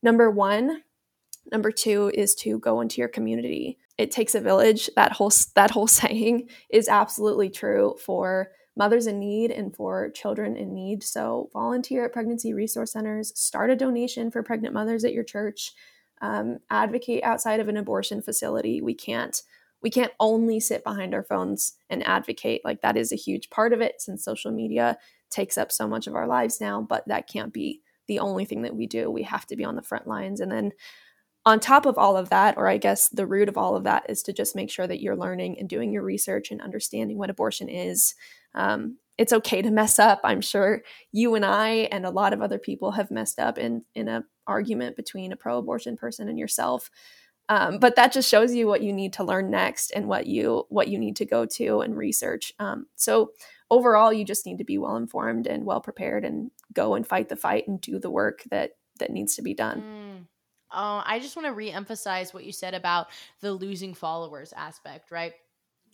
number 0.01 0.29
one. 0.29 0.81
Number 1.51 1.71
two 1.71 2.11
is 2.13 2.35
to 2.35 2.59
go 2.59 2.81
into 2.81 2.99
your 2.99 3.07
community. 3.07 3.77
It 3.97 4.11
takes 4.11 4.35
a 4.35 4.41
village. 4.41 4.89
That 4.95 5.13
whole 5.13 5.31
that 5.55 5.71
whole 5.71 5.87
saying 5.87 6.49
is 6.69 6.89
absolutely 6.89 7.49
true 7.49 7.95
for 8.03 8.49
mothers 8.75 9.05
in 9.05 9.19
need 9.19 9.51
and 9.51 9.75
for 9.75 10.09
children 10.11 10.55
in 10.55 10.73
need. 10.73 11.03
So 11.03 11.49
volunteer 11.53 12.05
at 12.05 12.13
pregnancy 12.13 12.53
resource 12.53 12.93
centers. 12.93 13.37
Start 13.39 13.69
a 13.69 13.75
donation 13.75 14.31
for 14.31 14.43
pregnant 14.43 14.73
mothers 14.73 15.03
at 15.03 15.13
your 15.13 15.23
church. 15.25 15.73
Um, 16.21 16.59
advocate 16.69 17.23
outside 17.23 17.59
of 17.59 17.67
an 17.67 17.77
abortion 17.77 18.21
facility. 18.21 18.81
We 18.81 18.93
can't 18.93 19.41
we 19.81 19.89
can't 19.89 20.13
only 20.19 20.59
sit 20.59 20.83
behind 20.83 21.13
our 21.13 21.23
phones 21.23 21.73
and 21.89 22.05
advocate. 22.05 22.61
Like 22.63 22.81
that 22.81 22.97
is 22.97 23.11
a 23.11 23.15
huge 23.15 23.49
part 23.49 23.73
of 23.73 23.81
it 23.81 23.99
since 23.99 24.23
social 24.23 24.51
media 24.51 24.97
takes 25.29 25.57
up 25.57 25.71
so 25.71 25.87
much 25.87 26.07
of 26.07 26.15
our 26.15 26.27
lives 26.27 26.61
now, 26.61 26.81
but 26.81 27.07
that 27.07 27.27
can't 27.27 27.51
be 27.51 27.81
the 28.07 28.19
only 28.19 28.45
thing 28.45 28.61
that 28.63 28.75
we 28.75 28.85
do. 28.85 29.09
We 29.09 29.23
have 29.23 29.45
to 29.47 29.55
be 29.55 29.63
on 29.63 29.75
the 29.75 29.81
front 29.81 30.07
lines. 30.07 30.39
And 30.39 30.51
then 30.51 30.71
on 31.45 31.59
top 31.59 31.85
of 31.87 31.97
all 31.97 32.15
of 32.17 32.29
that, 32.29 32.57
or 32.57 32.67
I 32.67 32.77
guess 32.77 33.09
the 33.09 33.25
root 33.25 33.49
of 33.49 33.57
all 33.57 33.75
of 33.75 33.83
that, 33.85 34.05
is 34.07 34.21
to 34.23 34.33
just 34.33 34.55
make 34.55 34.69
sure 34.69 34.85
that 34.85 35.01
you're 35.01 35.15
learning 35.15 35.57
and 35.59 35.67
doing 35.67 35.91
your 35.91 36.03
research 36.03 36.51
and 36.51 36.61
understanding 36.61 37.17
what 37.17 37.31
abortion 37.31 37.67
is. 37.67 38.13
Um, 38.53 38.97
it's 39.17 39.33
okay 39.33 39.61
to 39.61 39.71
mess 39.71 39.99
up. 39.99 40.21
I'm 40.23 40.41
sure 40.41 40.83
you 41.11 41.35
and 41.35 41.45
I 41.45 41.89
and 41.91 42.05
a 42.05 42.11
lot 42.11 42.33
of 42.33 42.41
other 42.41 42.57
people 42.57 42.91
have 42.91 43.11
messed 43.11 43.39
up 43.39 43.57
in 43.57 43.83
in 43.93 44.07
a 44.07 44.23
argument 44.47 44.95
between 44.95 45.31
a 45.31 45.37
pro-abortion 45.37 45.97
person 45.97 46.27
and 46.27 46.39
yourself. 46.39 46.89
Um, 47.49 47.79
but 47.79 47.95
that 47.97 48.13
just 48.13 48.29
shows 48.29 48.53
you 48.53 48.65
what 48.65 48.81
you 48.81 48.93
need 48.93 49.13
to 49.13 49.23
learn 49.23 49.51
next 49.51 49.91
and 49.91 50.07
what 50.07 50.25
you 50.25 50.65
what 50.69 50.87
you 50.87 50.97
need 50.97 51.17
to 51.17 51.25
go 51.25 51.45
to 51.45 51.81
and 51.81 51.97
research. 51.97 52.53
Um, 52.59 52.85
so 52.95 53.31
overall, 53.69 54.13
you 54.13 54.23
just 54.23 54.45
need 54.45 54.57
to 54.59 54.63
be 54.63 54.77
well 54.77 54.95
informed 54.95 55.47
and 55.47 55.65
well 55.65 55.81
prepared 55.81 56.23
and 56.23 56.51
go 56.73 56.95
and 56.95 57.05
fight 57.05 57.29
the 57.29 57.35
fight 57.35 57.67
and 57.67 57.81
do 57.81 57.99
the 57.99 58.09
work 58.09 58.43
that 58.51 58.71
that 58.99 59.11
needs 59.11 59.35
to 59.35 59.41
be 59.41 59.53
done. 59.53 59.81
Mm. 59.81 60.27
Oh, 60.73 61.03
I 61.05 61.19
just 61.19 61.35
want 61.35 61.47
to 61.47 61.53
re-emphasize 61.53 62.33
what 62.33 62.45
you 62.45 62.53
said 62.53 62.73
about 62.73 63.07
the 63.41 63.51
losing 63.51 63.93
followers 63.93 64.53
aspect, 64.55 65.11
right? 65.11 65.33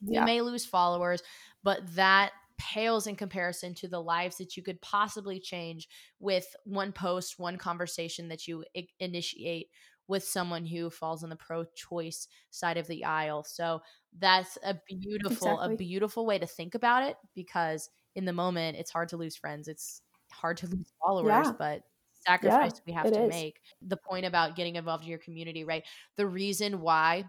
Yeah. 0.01 0.19
You 0.19 0.25
may 0.25 0.41
lose 0.41 0.65
followers, 0.65 1.23
but 1.63 1.79
that 1.95 2.31
pales 2.57 3.07
in 3.07 3.15
comparison 3.15 3.73
to 3.75 3.87
the 3.87 4.01
lives 4.01 4.37
that 4.37 4.57
you 4.57 4.63
could 4.63 4.81
possibly 4.81 5.39
change 5.39 5.87
with 6.19 6.45
one 6.63 6.91
post, 6.91 7.37
one 7.37 7.57
conversation 7.57 8.29
that 8.29 8.47
you 8.47 8.63
I- 8.75 8.87
initiate 8.99 9.67
with 10.07 10.23
someone 10.23 10.65
who 10.65 10.89
falls 10.89 11.23
on 11.23 11.29
the 11.29 11.35
pro-choice 11.35 12.27
side 12.49 12.77
of 12.77 12.87
the 12.87 13.03
aisle. 13.03 13.43
So 13.43 13.81
that's 14.17 14.57
a 14.63 14.79
beautiful 14.87 15.53
exactly. 15.53 15.73
a 15.73 15.77
beautiful 15.77 16.25
way 16.25 16.39
to 16.39 16.47
think 16.47 16.75
about 16.75 17.03
it 17.03 17.17
because 17.35 17.89
in 18.15 18.25
the 18.25 18.33
moment 18.33 18.77
it's 18.77 18.91
hard 18.91 19.09
to 19.09 19.17
lose 19.17 19.35
friends. 19.35 19.67
It's 19.67 20.01
hard 20.31 20.57
to 20.57 20.67
lose 20.67 20.91
followers, 21.05 21.47
yeah. 21.47 21.51
but 21.57 21.81
sacrifice 22.25 22.73
yeah, 22.75 22.81
we 22.85 22.93
have 22.93 23.11
to 23.11 23.23
is. 23.23 23.29
make. 23.29 23.59
The 23.81 23.97
point 23.97 24.25
about 24.25 24.55
getting 24.55 24.75
involved 24.75 25.03
in 25.03 25.09
your 25.09 25.19
community, 25.19 25.63
right? 25.63 25.83
The 26.15 26.25
reason 26.25 26.81
why 26.81 27.25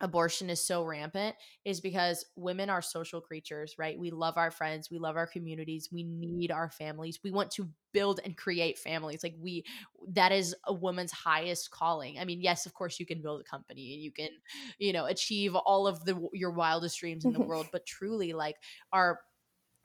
abortion 0.00 0.48
is 0.48 0.64
so 0.64 0.84
rampant 0.84 1.36
is 1.64 1.80
because 1.80 2.24
women 2.36 2.70
are 2.70 2.82
social 2.82 3.20
creatures, 3.20 3.74
right? 3.78 3.98
We 3.98 4.10
love 4.10 4.36
our 4.36 4.50
friends, 4.50 4.90
we 4.90 4.98
love 4.98 5.16
our 5.16 5.26
communities, 5.26 5.88
we 5.92 6.04
need 6.04 6.50
our 6.50 6.70
families. 6.70 7.20
We 7.22 7.30
want 7.30 7.50
to 7.52 7.68
build 7.92 8.20
and 8.24 8.36
create 8.36 8.78
families. 8.78 9.22
Like 9.22 9.34
we 9.38 9.64
that 10.08 10.32
is 10.32 10.54
a 10.66 10.72
woman's 10.72 11.12
highest 11.12 11.70
calling. 11.70 12.18
I 12.18 12.24
mean, 12.24 12.40
yes, 12.40 12.66
of 12.66 12.74
course 12.74 12.98
you 12.98 13.06
can 13.06 13.20
build 13.22 13.40
a 13.40 13.44
company 13.44 13.94
and 13.94 14.02
you 14.02 14.12
can, 14.12 14.30
you 14.78 14.92
know, 14.92 15.06
achieve 15.06 15.54
all 15.54 15.86
of 15.86 16.04
the 16.04 16.28
your 16.32 16.50
wildest 16.50 16.98
dreams 16.98 17.24
in 17.24 17.32
the 17.32 17.40
world, 17.46 17.68
but 17.72 17.86
truly 17.86 18.32
like 18.32 18.56
our 18.92 19.20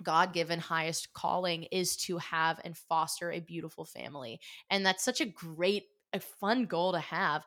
God 0.04 0.34
given 0.34 0.60
highest 0.60 1.14
calling 1.14 1.64
is 1.72 1.96
to 1.98 2.18
have 2.18 2.60
and 2.64 2.78
foster 2.78 3.32
a 3.32 3.40
beautiful 3.40 3.86
family. 3.86 4.40
And 4.70 4.86
that's 4.86 5.04
such 5.04 5.22
a 5.22 5.26
great 5.26 5.86
a 6.14 6.20
fun 6.20 6.66
goal 6.66 6.94
to 6.94 7.00
have. 7.00 7.44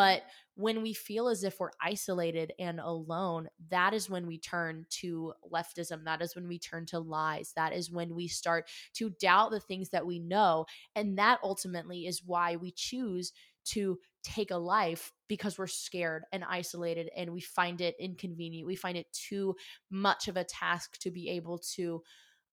But 0.00 0.22
when 0.54 0.80
we 0.80 0.94
feel 0.94 1.28
as 1.28 1.44
if 1.44 1.60
we're 1.60 1.72
isolated 1.78 2.54
and 2.58 2.80
alone, 2.80 3.48
that 3.68 3.92
is 3.92 4.08
when 4.08 4.26
we 4.26 4.38
turn 4.38 4.86
to 4.88 5.34
leftism. 5.52 6.04
That 6.06 6.22
is 6.22 6.34
when 6.34 6.48
we 6.48 6.58
turn 6.58 6.86
to 6.86 6.98
lies. 6.98 7.52
That 7.54 7.74
is 7.74 7.90
when 7.90 8.14
we 8.14 8.26
start 8.26 8.70
to 8.94 9.10
doubt 9.10 9.50
the 9.50 9.60
things 9.60 9.90
that 9.90 10.06
we 10.06 10.18
know. 10.18 10.64
And 10.96 11.18
that 11.18 11.40
ultimately 11.42 12.06
is 12.06 12.24
why 12.24 12.56
we 12.56 12.70
choose 12.70 13.34
to 13.72 13.98
take 14.22 14.50
a 14.50 14.56
life 14.56 15.12
because 15.28 15.58
we're 15.58 15.66
scared 15.66 16.24
and 16.32 16.44
isolated 16.48 17.10
and 17.14 17.30
we 17.30 17.42
find 17.42 17.82
it 17.82 17.94
inconvenient. 18.00 18.66
We 18.66 18.76
find 18.76 18.96
it 18.96 19.12
too 19.12 19.54
much 19.90 20.28
of 20.28 20.38
a 20.38 20.44
task 20.44 20.98
to 21.00 21.10
be 21.10 21.28
able 21.28 21.58
to 21.74 22.02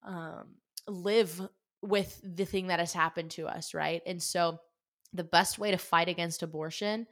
um, 0.04 0.56
live 0.86 1.48
with 1.82 2.20
the 2.26 2.44
thing 2.44 2.68
that 2.68 2.80
has 2.80 2.92
happened 2.92 3.32
to 3.32 3.48
us, 3.48 3.74
right? 3.74 4.02
And 4.06 4.22
so, 4.22 4.60
the 5.14 5.24
best 5.24 5.58
way 5.58 5.72
to 5.72 5.78
fight 5.78 6.10
against 6.10 6.44
abortion, 6.44 7.08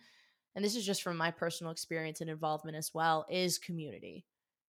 and 0.55 0.63
this 0.63 0.75
is 0.75 0.85
just 0.85 1.03
from 1.03 1.17
my 1.17 1.31
personal 1.31 1.71
experience 1.71 2.21
and 2.21 2.29
involvement 2.29 2.77
as 2.77 2.91
well, 2.93 3.25
is 3.29 3.57
community, 3.57 4.25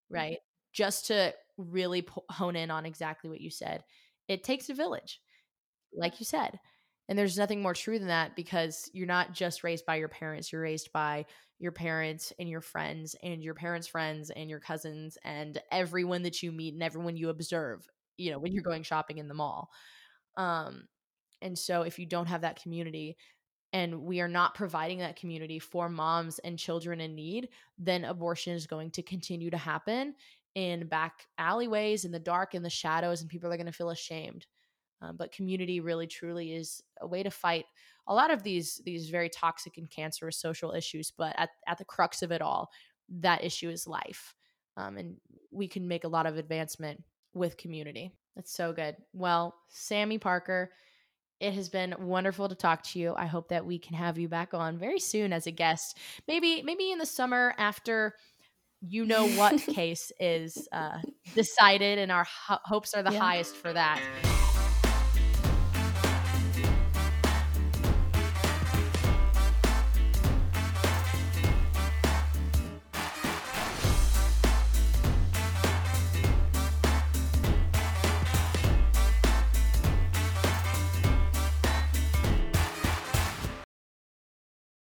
mm-hmm. 0.07 0.14
right? 0.14 0.33
Mm-hmm. 0.33 0.72
Just 0.72 1.07
to 1.07 1.33
really 1.57 2.03
po- 2.03 2.25
hone 2.31 2.57
in 2.57 2.70
on 2.70 2.85
exactly 2.85 3.31
what 3.31 3.40
you 3.40 3.51
said. 3.51 3.85
It 4.29 4.44
takes 4.44 4.68
a 4.68 4.75
village, 4.75 5.20
like 5.96 6.20
you 6.20 6.27
said. 6.27 6.59
And 7.09 7.16
there's 7.16 7.38
nothing 7.38 7.62
more 7.62 7.75
true 7.75 7.99
than 7.99 8.09
that 8.09 8.35
because 8.35 8.90
you're 8.92 9.07
not 9.07 9.33
just 9.33 9.62
raised 9.62 9.87
by 9.87 9.96
your 9.96 10.09
parents, 10.09 10.53
you're 10.53 10.61
raised 10.61 10.92
by 10.92 11.25
your 11.59 11.72
parents 11.72 12.33
and 12.38 12.49
your 12.49 12.61
friends 12.61 13.14
and 13.22 13.42
your 13.42 13.55
parents' 13.55 13.87
friends 13.87 14.31
and 14.31 14.51
your 14.51 14.61
cousins 14.61 15.16
and 15.25 15.61
everyone 15.70 16.22
that 16.25 16.42
you 16.42 16.53
meet 16.53 16.75
and 16.75 16.83
everyone 16.83 17.16
you 17.16 17.31
observe, 17.31 17.88
you 18.16 18.31
know, 18.31 18.38
when 18.38 18.53
you're 18.53 18.62
going 18.62 18.83
shopping 18.83 19.18
in 19.18 19.29
the 19.29 19.35
mall. 19.35 19.70
Um, 20.37 20.88
and 21.40 21.57
so 21.57 21.83
if 21.83 21.99
you 21.99 22.07
don't 22.07 22.27
have 22.27 22.40
that 22.42 22.61
community 22.61 23.16
and 23.76 24.00
we 24.04 24.22
are 24.22 24.28
not 24.28 24.54
providing 24.54 25.00
that 25.00 25.16
community 25.16 25.58
for 25.58 25.90
moms 25.90 26.38
and 26.38 26.58
children 26.58 26.98
in 26.98 27.14
need, 27.14 27.50
then 27.76 28.06
abortion 28.06 28.54
is 28.54 28.66
going 28.66 28.90
to 28.92 29.02
continue 29.02 29.50
to 29.50 29.58
happen 29.58 30.14
in 30.54 30.86
back 30.86 31.26
alleyways, 31.36 32.06
in 32.06 32.10
the 32.10 32.18
dark, 32.18 32.54
in 32.54 32.62
the 32.62 32.70
shadows, 32.70 33.20
and 33.20 33.28
people 33.28 33.52
are 33.52 33.58
going 33.58 33.66
to 33.66 33.72
feel 33.72 33.90
ashamed. 33.90 34.46
Um, 35.02 35.16
but 35.18 35.30
community 35.30 35.80
really 35.80 36.06
truly 36.06 36.54
is 36.54 36.82
a 37.02 37.06
way 37.06 37.22
to 37.22 37.30
fight 37.30 37.66
a 38.06 38.14
lot 38.14 38.30
of 38.30 38.42
these 38.42 38.80
these 38.86 39.10
very 39.10 39.28
toxic 39.28 39.76
and 39.76 39.90
cancerous 39.90 40.38
social 40.38 40.72
issues. 40.72 41.12
But 41.14 41.34
at, 41.38 41.50
at 41.66 41.76
the 41.76 41.84
crux 41.84 42.22
of 42.22 42.32
it 42.32 42.40
all, 42.40 42.70
that 43.20 43.44
issue 43.44 43.68
is 43.68 43.86
life. 43.86 44.34
Um, 44.78 44.96
and 44.96 45.16
we 45.50 45.68
can 45.68 45.86
make 45.86 46.04
a 46.04 46.08
lot 46.16 46.24
of 46.24 46.38
advancement 46.38 47.04
with 47.34 47.58
community. 47.58 48.10
That's 48.36 48.54
so 48.54 48.72
good. 48.72 48.96
Well, 49.12 49.54
Sammy 49.68 50.16
Parker, 50.16 50.70
it 51.40 51.53
has 51.55 51.68
been 51.68 51.94
wonderful 51.99 52.49
to 52.49 52.55
talk 52.55 52.83
to 52.85 52.99
you. 52.99 53.14
I 53.16 53.27
hope 53.27 53.49
that 53.49 53.66
we 53.66 53.79
can 53.79 53.94
have 53.94 54.18
you 54.18 54.29
back 54.29 54.55
on 54.55 54.79
very 54.79 55.01
soon 55.01 55.33
as 55.33 55.46
a 55.46 55.51
guest. 55.51 55.99
Maybe 56.27 56.62
maybe 56.62 56.90
in 56.90 56.99
the 56.99 57.07
summer 57.07 57.55
after 57.59 58.14
you 58.81 59.05
know 59.05 59.29
what 59.31 59.61
case 59.61 60.12
is 60.18 60.68
uh, 60.72 60.99
decided, 61.35 61.99
and 61.99 62.11
our 62.11 62.25
ho- 62.25 62.59
hopes 62.64 62.94
are 62.94 63.03
the 63.03 63.12
yeah. 63.12 63.18
highest 63.18 63.57
for 63.57 63.72
that. 63.72 64.01